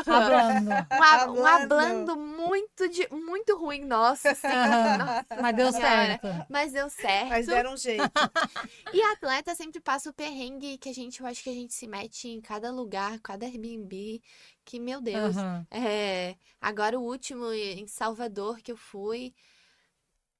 [0.06, 0.70] Hablando.
[0.92, 1.74] um, a- um Hablando.
[1.74, 4.48] hablando muito, de, muito ruim, nossa, assim.
[4.48, 4.98] Aham.
[4.98, 5.90] Nossa Mas deu Senhora.
[6.22, 6.46] certo.
[6.50, 7.30] Mas deu certo.
[7.30, 8.04] Mas deram um jeito.
[8.94, 11.74] E a atleta sempre passa o perrengue que a gente, eu acho que a gente
[11.74, 14.22] se mete em cada lugar, cada Airbnb,
[14.66, 15.36] que, meu Deus.
[15.38, 15.66] Aham.
[15.72, 19.34] É, agora o último em Salvador que eu fui,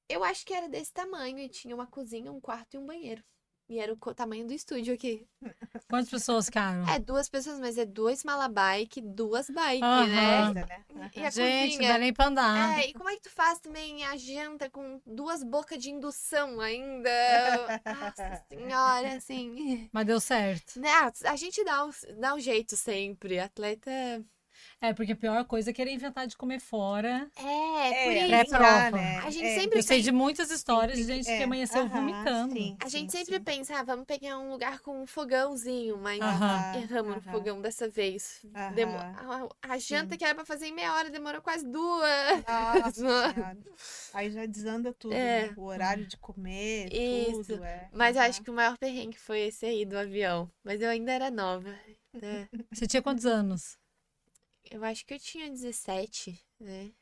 [0.10, 3.24] eu acho que era desse tamanho e tinha uma cozinha, um quarto e um banheiro.
[3.72, 5.26] E era o tamanho do estúdio aqui.
[5.90, 6.86] Quantas pessoas ficaram?
[6.90, 10.08] É duas pessoas, mas é dois malabike, duas bike, Aham.
[10.08, 10.44] né?
[10.44, 10.86] Ainda, né?
[11.16, 11.94] E a Gente, não cozinha.
[11.94, 12.80] dá nem pra andar.
[12.82, 16.60] É, e como é que tu faz também a janta com duas bocas de indução
[16.60, 17.10] ainda?
[17.88, 19.90] Nossa senhora, assim.
[19.94, 20.78] Mas deu certo.
[20.78, 20.90] Né,
[21.24, 23.40] a gente dá um, dá um jeito sempre.
[23.40, 23.90] Atleta.
[24.84, 27.30] É, porque a pior coisa é querer inventar de comer fora.
[27.38, 27.44] É,
[28.04, 28.28] por É, isso.
[28.50, 28.92] pré-prova.
[28.98, 29.18] né?
[29.20, 29.60] A gente É.
[29.60, 31.38] sempre Eu sei pensa- de muitas histórias de gente é.
[31.38, 32.54] que amanheceu Aham, vomitando.
[32.54, 33.44] sim, A gente sim, sempre sim.
[33.44, 36.76] pensa, ah, vamos pegar um lugar com um fogãozinho, mas Aham.
[36.82, 37.32] erramos no aham.
[37.32, 38.44] fogão dessa vez.
[38.74, 38.98] Demo-.
[38.98, 40.18] A, a janta Sim.
[40.18, 42.44] que era pra fazer em meia hora demorou quase duas.
[42.48, 43.04] Nossa.
[44.16, 45.48] Aí já desanda tudo, É.
[45.48, 45.54] né?
[45.58, 47.44] O horário de comer, Isso.
[47.54, 47.64] tudo.
[47.64, 47.88] É.
[47.94, 50.50] Mas eu acho que o maior perrengue foi esse aí do avião.
[50.64, 51.70] Mas eu ainda era nova.
[52.14, 52.48] né?
[52.74, 53.78] Você tinha quantos anos?
[54.70, 56.94] Eu acho que eu tinha 17, né?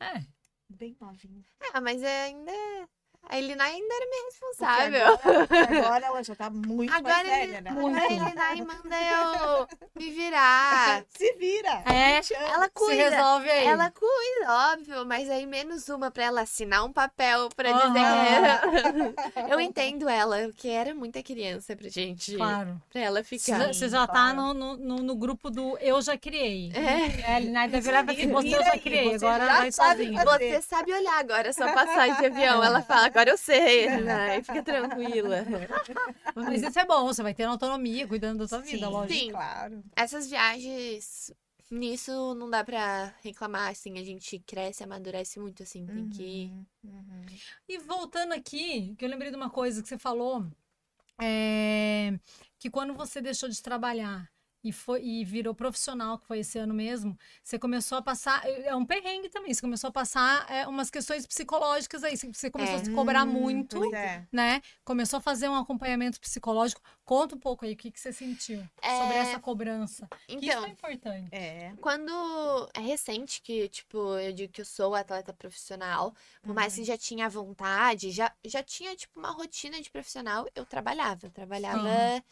[0.00, 0.26] É.
[0.68, 1.44] Bem novinha.
[1.72, 2.52] Ah, mas é ainda.
[3.28, 5.14] A Elina ainda era minha Porque responsável.
[5.14, 7.70] Agora, agora ela já tá muito Agora, mais ele, velha, né?
[7.70, 7.98] Muito.
[7.98, 11.02] a Elina manda eu me virar.
[11.16, 11.82] Se vira.
[11.86, 12.20] É,
[12.52, 13.10] Ela se cuida.
[13.10, 13.66] resolve aí.
[13.66, 17.92] Ela cuida, óbvio, mas aí menos uma pra ela assinar um papel pra dizer Aham.
[17.94, 19.48] que era.
[19.50, 22.36] Eu entendo ela, que era muita criança pra gente.
[22.36, 22.80] Claro.
[22.92, 23.72] Pra ela ficar.
[23.72, 24.36] você já tá claro.
[24.36, 26.72] no, no, no- no grupo do eu já criei.
[26.74, 27.32] É.
[27.32, 30.12] É, ele deve virar pra assim, você eu já criei, você agora já vai fazer.
[30.38, 32.62] Você sabe olhar agora a sua passagem de avião.
[32.62, 33.86] Ela fala, agora eu sei.
[34.04, 34.42] Né?
[34.42, 35.44] Fica tranquila.
[36.34, 39.20] Mas isso é bom, você vai ter autonomia, cuidando da sua vida, Sim, lógico.
[39.20, 39.30] Sim.
[39.30, 39.84] claro.
[39.94, 41.32] Essas viagens,
[41.70, 43.98] nisso não dá pra reclamar, assim.
[43.98, 45.86] A gente cresce, amadurece muito, assim.
[45.86, 46.50] Tem que.
[46.82, 47.26] Uhum, uhum.
[47.68, 50.44] E voltando aqui, que eu lembrei de uma coisa que você falou,
[51.20, 52.18] é,
[52.58, 54.28] que quando você deixou de trabalhar
[54.64, 58.44] e, foi, e virou profissional, que foi esse ano mesmo, você começou a passar.
[58.46, 62.16] É um perrengue também, você começou a passar é, umas questões psicológicas aí.
[62.16, 62.80] Você começou É.
[62.80, 64.26] a se cobrar Hum, muito, é.
[64.32, 64.62] né?
[64.84, 66.80] Começou a fazer um acompanhamento psicológico.
[67.04, 70.08] Conta um pouco aí o que, que você sentiu sobre É, essa cobrança.
[70.26, 71.28] Que isso Então, é importante.
[71.30, 71.72] É.
[71.80, 72.10] Quando
[72.72, 76.96] é recente que, tipo, eu digo que eu sou atleta profissional, por mais que já
[76.96, 81.26] tinha vontade, já, já tinha, tipo, uma rotina de profissional, eu trabalhava.
[81.26, 82.22] Eu trabalhava Aham.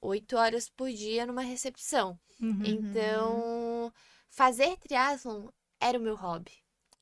[0.00, 2.18] Oito horas por dia numa recepção.
[2.40, 3.92] Uhum, Então,
[4.30, 5.48] fazer triatlon
[5.80, 6.52] era o meu hobby.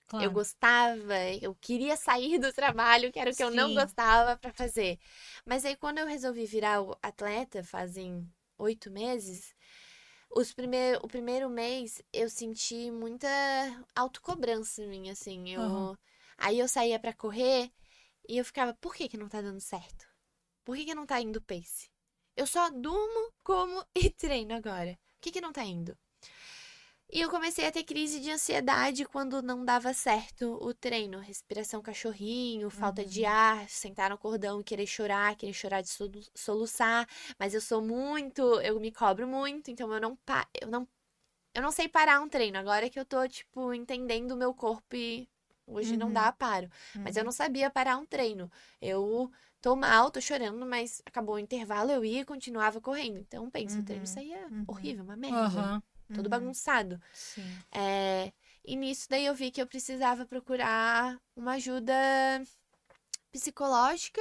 [0.06, 0.18] claro.
[0.18, 3.74] Eu gostava, eu queria sair do trabalho, que era o que eu não Sim.
[3.74, 4.98] gostava pra fazer.
[5.46, 8.28] Mas aí, quando eu resolvi virar atleta, fazem
[8.58, 9.54] oito meses,
[10.30, 13.28] os primeir, o primeiro mês eu senti muita
[13.94, 15.50] autocobrança em mim, assim.
[15.54, 15.98] Eu, Aham.
[16.38, 17.70] Aí eu saía pra correr
[18.28, 20.06] e eu ficava, por que que não tá dando certo?
[20.64, 21.90] Por que que não tá indo pace?
[22.40, 24.92] Eu só durmo, como e treino agora.
[25.14, 25.92] Por que que não tá indo?
[27.10, 31.18] E eu comecei a ter crise de ansiedade quando não dava certo o treino.
[31.20, 36.20] Respiração cachorrinho, falta de ar, sentar no cordão e querer chorar, querer chorar de solu-
[36.34, 37.08] soluçar.
[37.38, 40.18] Mas eu sou muito, eu me cobro muito, então eu não,
[40.60, 40.86] eu não,
[41.54, 42.58] eu não sei parar um treino.
[42.58, 45.28] Agora que eu tô, tipo, entendendo o meu corpo e
[45.66, 46.12] hoje não Uhum.
[46.12, 46.70] dá paro.
[47.04, 48.50] Mas eu não sabia parar um treino.
[48.82, 49.30] Eu
[49.68, 53.18] tô mal, tô chorando, mas acabou o intervalo, eu ia e continuava correndo.
[53.18, 54.66] Então, pensa, o treino Uhum, saía uhum.
[54.66, 55.82] horrível, uma merda Aham.
[56.12, 56.30] todo Uhum.
[56.30, 57.00] bagunçado.
[57.12, 57.64] Sim.
[57.72, 58.32] É,
[58.64, 61.92] e nisso daí eu vi que eu precisava procurar uma ajuda
[63.32, 64.20] psicológica,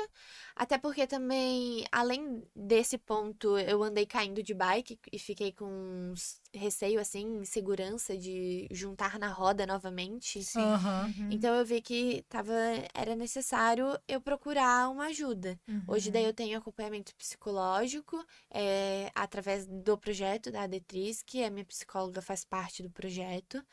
[0.55, 5.65] até porque também, além desse ponto, eu andei caindo de bike e fiquei com
[6.11, 10.43] uns receio, assim, insegurança de juntar na roda novamente.
[10.43, 10.61] Sim.
[10.61, 11.29] Uhum.
[11.29, 12.53] Então eu vi que tava,
[12.93, 15.59] era necessário eu procurar uma ajuda.
[15.85, 16.13] Hoje Uhum.
[16.13, 22.21] daí eu tenho acompanhamento psicológico é, através do projeto da Adetriz, que a minha psicóloga
[22.21, 23.63] faz parte do projeto.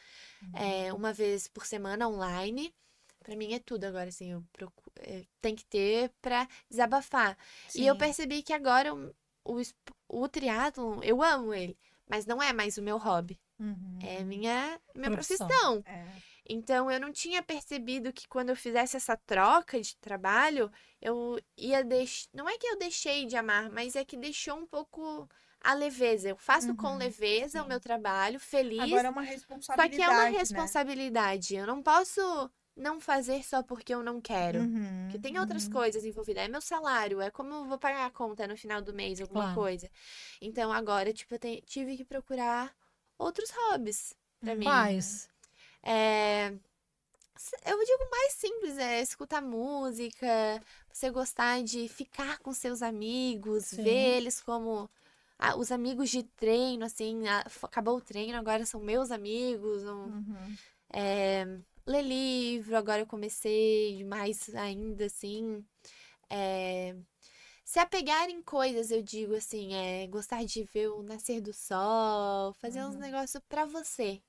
[0.53, 2.75] É, uma vez por semana online.
[3.21, 7.37] Pra mim é tudo agora, assim, eu procuro, é, tem que ter pra desabafar.
[7.75, 7.99] E eu Sim.
[7.99, 9.15] percebi que agora o,
[9.45, 9.61] o,
[10.09, 11.77] o triatlon, eu amo ele,
[12.09, 13.41] mas não é mais o meu hobby.
[13.59, 13.99] Uhum.
[14.03, 15.47] É minha, minha Profissão.
[15.47, 15.83] profissão.
[15.87, 16.05] É.
[16.47, 20.71] Então, eu não tinha percebido que quando eu fizesse essa troca de trabalho,
[21.01, 22.29] eu ia deixar.
[22.35, 25.27] Não é que eu deixei de amar, mas é que deixou um pouco
[25.61, 26.29] a leveza.
[26.29, 27.69] Eu faço com Uhum, leveza o sim.
[27.69, 28.81] meu trabalho, feliz.
[28.83, 29.97] Agora é uma Só responsabilidade.
[29.97, 30.39] que é uma né?
[30.39, 31.55] responsabilidade.
[31.57, 32.21] Eu não posso
[32.77, 34.61] não fazer só porque eu não quero.
[34.61, 35.71] Uhum, Porque tem outras uhum.
[35.73, 36.45] coisas envolvidas.
[36.45, 39.43] É meu salário, é como eu vou pagar a conta no final do mês, alguma
[39.45, 39.55] Claro.
[39.55, 39.91] coisa.
[40.41, 42.75] Então, agora, tipo, eu te- tive que procurar
[43.19, 44.67] outros hobbies pra mim.
[44.67, 45.29] Quais?
[45.83, 46.53] É,
[47.67, 50.27] Eu digo mais simples, é escutar música,
[50.93, 53.83] você gostar de ficar com seus amigos, Sim.
[53.83, 54.89] ver eles como
[55.39, 57.25] ah, os amigos de treino, assim,
[57.63, 59.83] acabou o treino, agora são meus amigos.
[59.85, 60.57] um- Uhum.
[60.93, 61.45] é,
[61.87, 65.65] ler livro, agora eu comecei mais ainda, assim.
[66.31, 66.97] É,
[67.65, 72.53] se apegar em coisas, eu digo assim, é gostar de ver o nascer do sol,
[72.55, 73.01] fazer uns Uhum.
[73.01, 74.23] negócios pra você.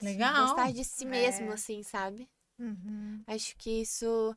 [0.00, 0.46] Legal.
[0.48, 1.54] Gostar de si mesmo, É.
[1.54, 2.28] assim, sabe?
[2.58, 3.22] Uhum.
[3.26, 4.36] Acho que isso.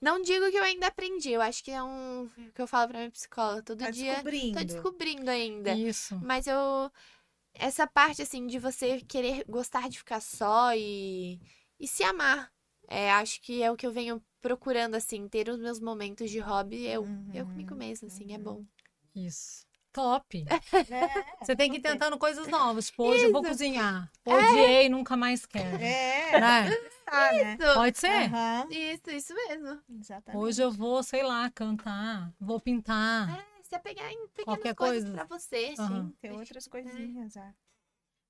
[0.00, 2.28] Não digo que eu ainda aprendi, eu acho que é um.
[2.54, 4.14] que eu falo pra minha psicóloga todo Tá dia.
[4.14, 4.58] descobrindo.
[4.58, 5.74] Tô descobrindo ainda.
[5.76, 6.18] Isso.
[6.22, 6.90] Mas eu.
[7.54, 11.40] essa parte, assim, de você querer gostar de ficar só e,
[11.78, 12.52] e se amar.
[12.88, 16.38] É, acho que é o que eu venho procurando, assim, ter os meus momentos de
[16.38, 17.04] hobby, eu,
[17.34, 18.64] eu comigo Uhum, mesma, assim, é bom.
[19.14, 19.66] Isso.
[19.92, 20.44] Top.
[20.90, 22.86] É, Você tem que ir tentando coisas novas.
[22.86, 23.50] Tipo, hoje eu vou Isso.
[23.52, 24.10] cozinhar.
[24.24, 25.76] Odiei, nunca mais quero.
[25.78, 26.70] É, Né?
[27.04, 27.54] tá, né?
[27.56, 28.10] Isso, Pode ser?
[28.24, 29.82] Aham, isso, isso mesmo.
[30.00, 30.44] exatamente.
[30.44, 33.28] Hoje eu vou, sei lá, cantar, vou pintar.
[33.30, 35.12] É, se apegar em pequenas Qualquer coisas coisa.
[35.12, 35.76] pra você.
[35.76, 37.36] Sim, tem outras coisinhas.
[37.36, 37.54] é.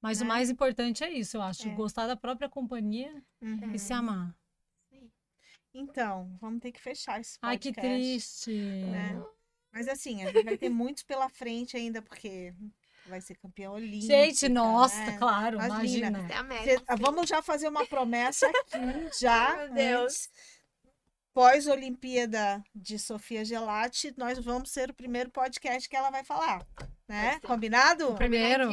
[0.01, 0.29] Mas o né?
[0.29, 1.69] mais importante é isso, eu acho.
[1.69, 1.75] É.
[1.75, 3.73] Gostar da própria companhia Uhum.
[3.75, 4.35] e se amar.
[5.75, 8.51] Então, vamos ter que fechar esse Ai, que podcast, triste.
[8.91, 9.23] né?
[9.73, 12.55] Mas assim, a gente vai ter muitos pela frente ainda, porque
[13.07, 14.07] vai ser campeão olímpico.
[14.07, 15.19] Gente, nossa, né?
[15.19, 16.09] claro, Imagina.
[16.09, 16.55] imagina.
[16.73, 18.79] É ah, vamos já fazer uma promessa aqui,
[19.21, 19.57] já.
[19.67, 20.29] Meu Deus.
[21.33, 26.67] Pós-Olimpíada de Sofia Gelati, nós vamos ser o primeiro podcast que ela vai falar.
[27.09, 27.41] Né?
[27.41, 28.11] Combinado?
[28.11, 28.69] O primeiro.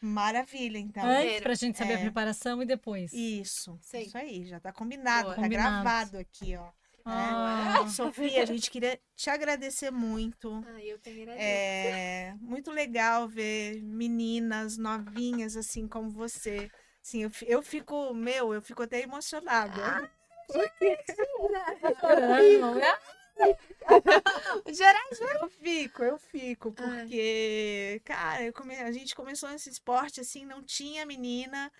[0.00, 1.04] Maravilha, então.
[1.04, 2.02] antes pra gente saber a É.
[2.02, 3.12] preparação e depois.
[3.12, 3.78] Isso.
[3.80, 4.02] Sei.
[4.02, 5.36] Isso aí, já tá combinado, Boa.
[5.36, 5.82] tá Combinado.
[5.84, 6.68] gravado aqui, ó.
[7.10, 10.62] Ah, Sofia, a gente queria te agradecer muito.
[10.74, 11.40] Ai, eu que agradeço.
[11.40, 16.68] É muito legal ver meninas novinhas assim como você.
[17.02, 20.10] Assim, eu, eu fico, meu, eu fico até emocionada.
[22.00, 22.98] chorando, né?
[24.72, 25.00] Gerar
[25.40, 30.62] Eu fico, eu fico, porque, cara, eu come- a gente começou nesse esporte assim, não
[30.62, 31.70] tinha menina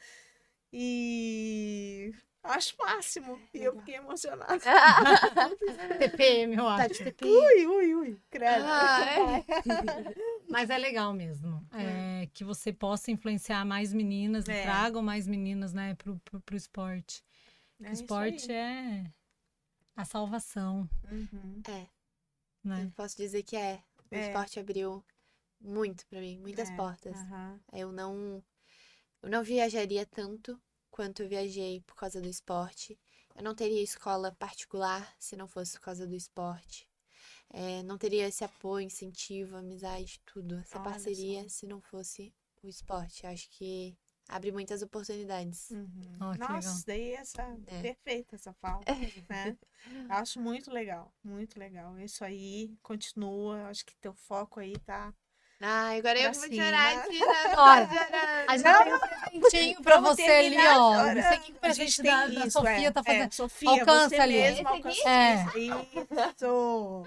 [0.73, 3.39] e acho máximo.
[3.53, 3.79] E eu Legal.
[3.81, 4.59] fiquei emocionada.
[5.99, 6.95] TPM, eu Tá acho.
[6.95, 7.27] de TPI.
[7.29, 8.65] Ui, ui, ui, credo.
[8.67, 9.45] Ai.
[10.49, 11.63] Mas é legal mesmo.
[11.73, 14.63] É, que você possa influenciar mais meninas e É.
[14.63, 17.23] tragam mais meninas, né, pro, pro, pro esporte.
[17.83, 19.05] É o esporte é
[19.99, 21.63] a salvação, Uhum.
[21.69, 21.89] É,
[22.65, 22.85] né?
[22.85, 23.83] eu posso dizer que é.
[24.11, 24.21] O É.
[24.21, 25.05] esporte abriu
[25.61, 27.15] muito pra mim, muitas É, portas.
[27.15, 27.61] aham.
[27.73, 28.43] Eu não,
[29.23, 32.99] eu não viajaria tanto quanto eu viajei por causa do esporte.
[33.37, 36.89] Eu não teria escola particular se não fosse por causa do esporte.
[37.51, 42.69] É, não teria esse apoio, incentivo, amizade, tudo, essa Olha parceria se não fosse o
[42.69, 43.27] esporte.
[43.27, 43.97] Acho que
[44.29, 45.71] abre muitas oportunidades.
[45.71, 45.89] Uhum.
[46.33, 46.75] Que Nossa, legal.
[46.87, 47.81] daí essa É.
[47.83, 48.81] perfeita essa fala,
[49.29, 49.57] né?
[50.11, 51.99] Acho muito legal, muito legal.
[51.99, 55.13] Isso aí continua, acho que teu foco aí tá.
[55.61, 56.65] Ai, agora eu Pra vou cima.
[56.65, 57.27] chorar aqui, né?
[58.47, 58.99] A gente tem um
[59.31, 60.93] presentinho pra Vamos você ali, ó.
[61.15, 63.23] Não sei o que A gente da, da isso, Sofia é, tá fazendo.
[63.23, 64.35] É, Sofia, Alcança ali.
[64.35, 65.45] mesma alcança É.
[65.57, 67.05] isso.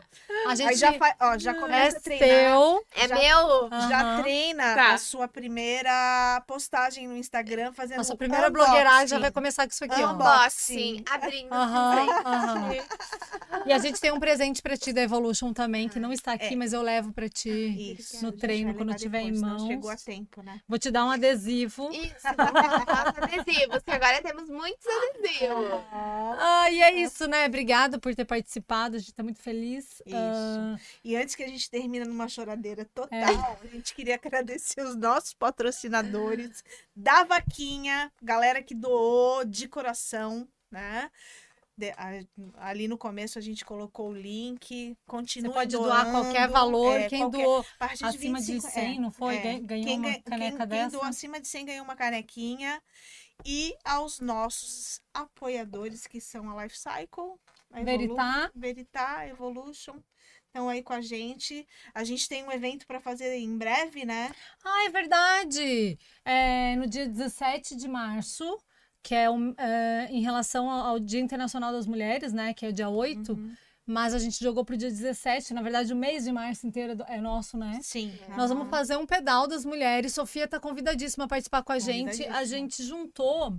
[0.47, 1.15] A gente Aí já, fa...
[1.19, 2.27] ó, já é começa a treinar.
[2.29, 2.85] seu.
[2.95, 3.69] É Já- meu?
[3.89, 4.21] Já Aham.
[4.23, 4.93] treina Tá.
[4.93, 8.65] a sua primeira postagem no Instagram fazendo A sua um primeira unboxing.
[8.65, 10.11] blogueiragem já vai começar com isso aqui, ó.
[10.13, 11.03] Unboxing.
[11.09, 11.51] Abrindo.
[11.53, 12.25] Aham, presente.
[12.25, 12.69] aham.
[13.65, 16.53] E a gente tem um presente pra ti da Evolution também, que não está aqui,
[16.53, 16.55] É.
[16.55, 17.95] mas eu levo pra ti.
[17.99, 18.23] Isso.
[18.23, 19.67] No treino, quando tiver em não mãos.
[19.67, 20.59] Chegou a tempo, né?
[20.67, 21.89] Vou te dar um adesivo.
[21.91, 25.81] Isso, adesivos, que agora temos muitos adesivos.
[25.91, 27.45] Ah, e é isso, né?
[27.45, 28.95] Obrigada por ter participado.
[28.95, 30.01] A gente tá muito feliz.
[30.05, 30.15] Isso.
[30.15, 33.57] Ah, E antes que a gente termine numa choradeira total, É.
[33.63, 36.63] a gente queria agradecer os nossos patrocinadores
[36.95, 41.09] da Vaquinha, galera que doou de coração, né?
[41.81, 44.95] De- a- ali no começo a gente colocou o link.
[45.07, 46.99] Continue você pode doando, doar qualquer valor.
[46.99, 48.17] é, Quem qualquer- doou acima de
[48.51, 49.35] 25, 100, não foi?
[49.37, 49.41] é.
[49.41, 50.89] Gan- Ganhou quem, uma caneca quem, dessa?
[50.91, 52.79] Quem doou acima de 100 ganhou uma canequinha.
[53.43, 57.33] E aos nossos apoiadores, que são a Life Cycle,
[57.71, 58.51] a Evolu- Veritá.
[58.53, 59.95] Veritá, Evolution,
[60.45, 61.67] estão aí com a gente.
[61.95, 64.31] A gente tem um evento para fazer em breve, né?
[64.63, 65.97] Ah, é verdade!
[66.23, 68.45] É, no dia 17 de março,
[69.03, 72.53] que é, um, é, em relação ao, ao Dia Internacional das Mulheres, né?
[72.53, 73.33] Que é o dia 8.
[73.33, 73.53] Uhum.
[73.85, 75.53] Mas a gente jogou pro dia 17.
[75.53, 77.79] Na verdade, o mês de março inteiro é é nosso, né?
[77.81, 78.13] Sim.
[78.37, 80.13] Nós vamos fazer um pedal das mulheres.
[80.13, 82.23] Sofia tá convidadíssima a participar com a gente.
[82.27, 83.57] A gente juntou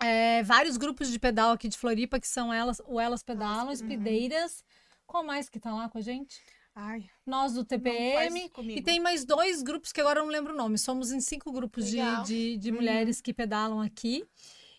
[0.00, 3.72] é, vários grupos de pedal aqui de Floripa, que são elas, o Elas Pedalam, Uhum.
[3.72, 4.64] Espideiras.
[5.06, 6.40] Qual mais que tá lá com a gente?
[6.74, 8.50] Ai, Nós do TPM.
[8.70, 10.78] E tem mais dois grupos que agora eu não lembro o nome.
[10.78, 12.22] Somos em cinco grupos de, Legal.
[12.24, 12.76] de, de Uhum.
[12.76, 14.24] mulheres que pedalam aqui.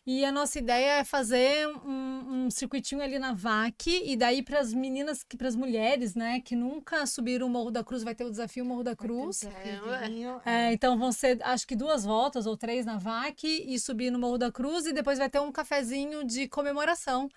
[0.05, 3.87] E a nossa ideia é fazer um, um circuitinho ali na VAC.
[4.03, 7.83] E daí para as meninas, para as mulheres, né, que nunca subiram o Morro da
[7.85, 9.39] Cruz, vai ter o desafio Morro da Cruz.
[9.39, 14.11] Desafiozinho, É, então vão ser, acho que duas voltas ou três na VAC e subir
[14.11, 14.85] no Morro da Cruz.
[14.85, 17.29] E depois vai ter um cafezinho de comemoração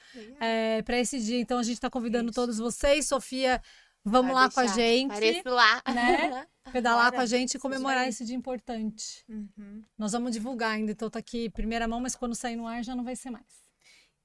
[0.84, 1.38] para esse dia.
[1.40, 2.34] Então a gente está convidando Isso.
[2.40, 3.06] todos vocês.
[3.06, 3.62] Sofia,
[4.04, 4.80] vamos Pode lá com a deixar.
[4.80, 5.82] gente Apareço lá.
[5.94, 6.46] né?
[6.72, 7.16] pedalar Bora.
[7.16, 9.24] com a gente e comemorar esse dia importante.
[9.28, 9.82] Uhum.
[9.96, 12.94] Nós vamos divulgar ainda, então tá aqui primeira mão, mas quando sair no ar já
[12.94, 13.66] não vai ser mais.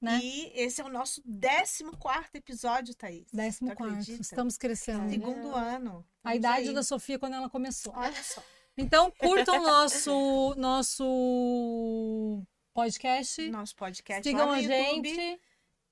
[0.00, 0.18] Né?
[0.20, 1.92] E esse é o nosso 14
[2.34, 3.28] episódio, Thaís.
[3.32, 3.92] Décimo Tu quarto.
[3.92, 4.20] acredita?
[4.20, 5.08] Estamos crescendo.
[5.08, 6.04] Segundo ano.
[6.24, 6.74] A idade aí.
[6.74, 7.92] da Sofia quando ela começou.
[7.94, 8.42] Olha só.
[8.76, 12.42] Então, curtam o nosso, nosso
[12.74, 13.48] podcast.
[13.48, 15.40] Nosso podcast Sigam a YouTube.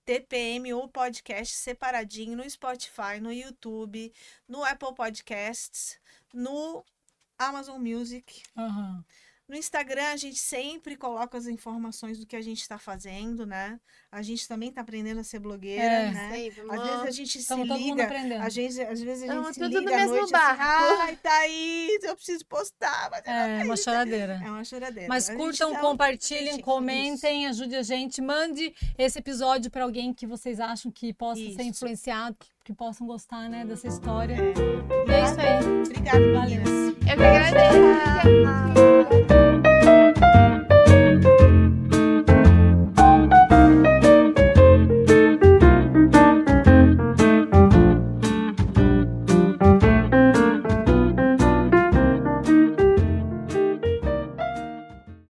[0.04, 4.12] TPM, o podcast separadinho no Spotify, no YouTube,
[4.48, 5.98] no Apple Podcasts,
[6.32, 6.84] no
[7.38, 8.42] Amazon Music.
[8.56, 9.04] Aham.
[9.50, 13.80] No Instagram, a gente sempre coloca as informações do que a gente está fazendo, né?
[14.12, 16.10] A gente também está aprendendo a ser blogueira, É.
[16.12, 16.30] né?
[16.32, 18.42] Aí, Às vezes a gente se Estamos mundo liga, aprendendo.
[18.44, 20.62] a gente, às vezes a gente Tamo se tudo no liga à mesmo noite barco.
[20.62, 23.10] assim, ai, Thaís, eu preciso postar.
[23.10, 24.40] Mas não É uma choradeira.
[24.44, 25.08] É uma choradeira.
[25.08, 28.20] Mas A curtam, um compartilhem, comentem, ajude a gente.
[28.22, 31.62] Mande esse episódio para alguém que vocês acham que possa ser Isso.
[31.62, 34.34] influenciado, que, que possam gostar né, dessa história.
[34.34, 35.08] Isso.
[35.08, 35.82] E é isso aí.
[35.86, 36.89] Obrigada, Valeu.
[37.12, 37.50] If you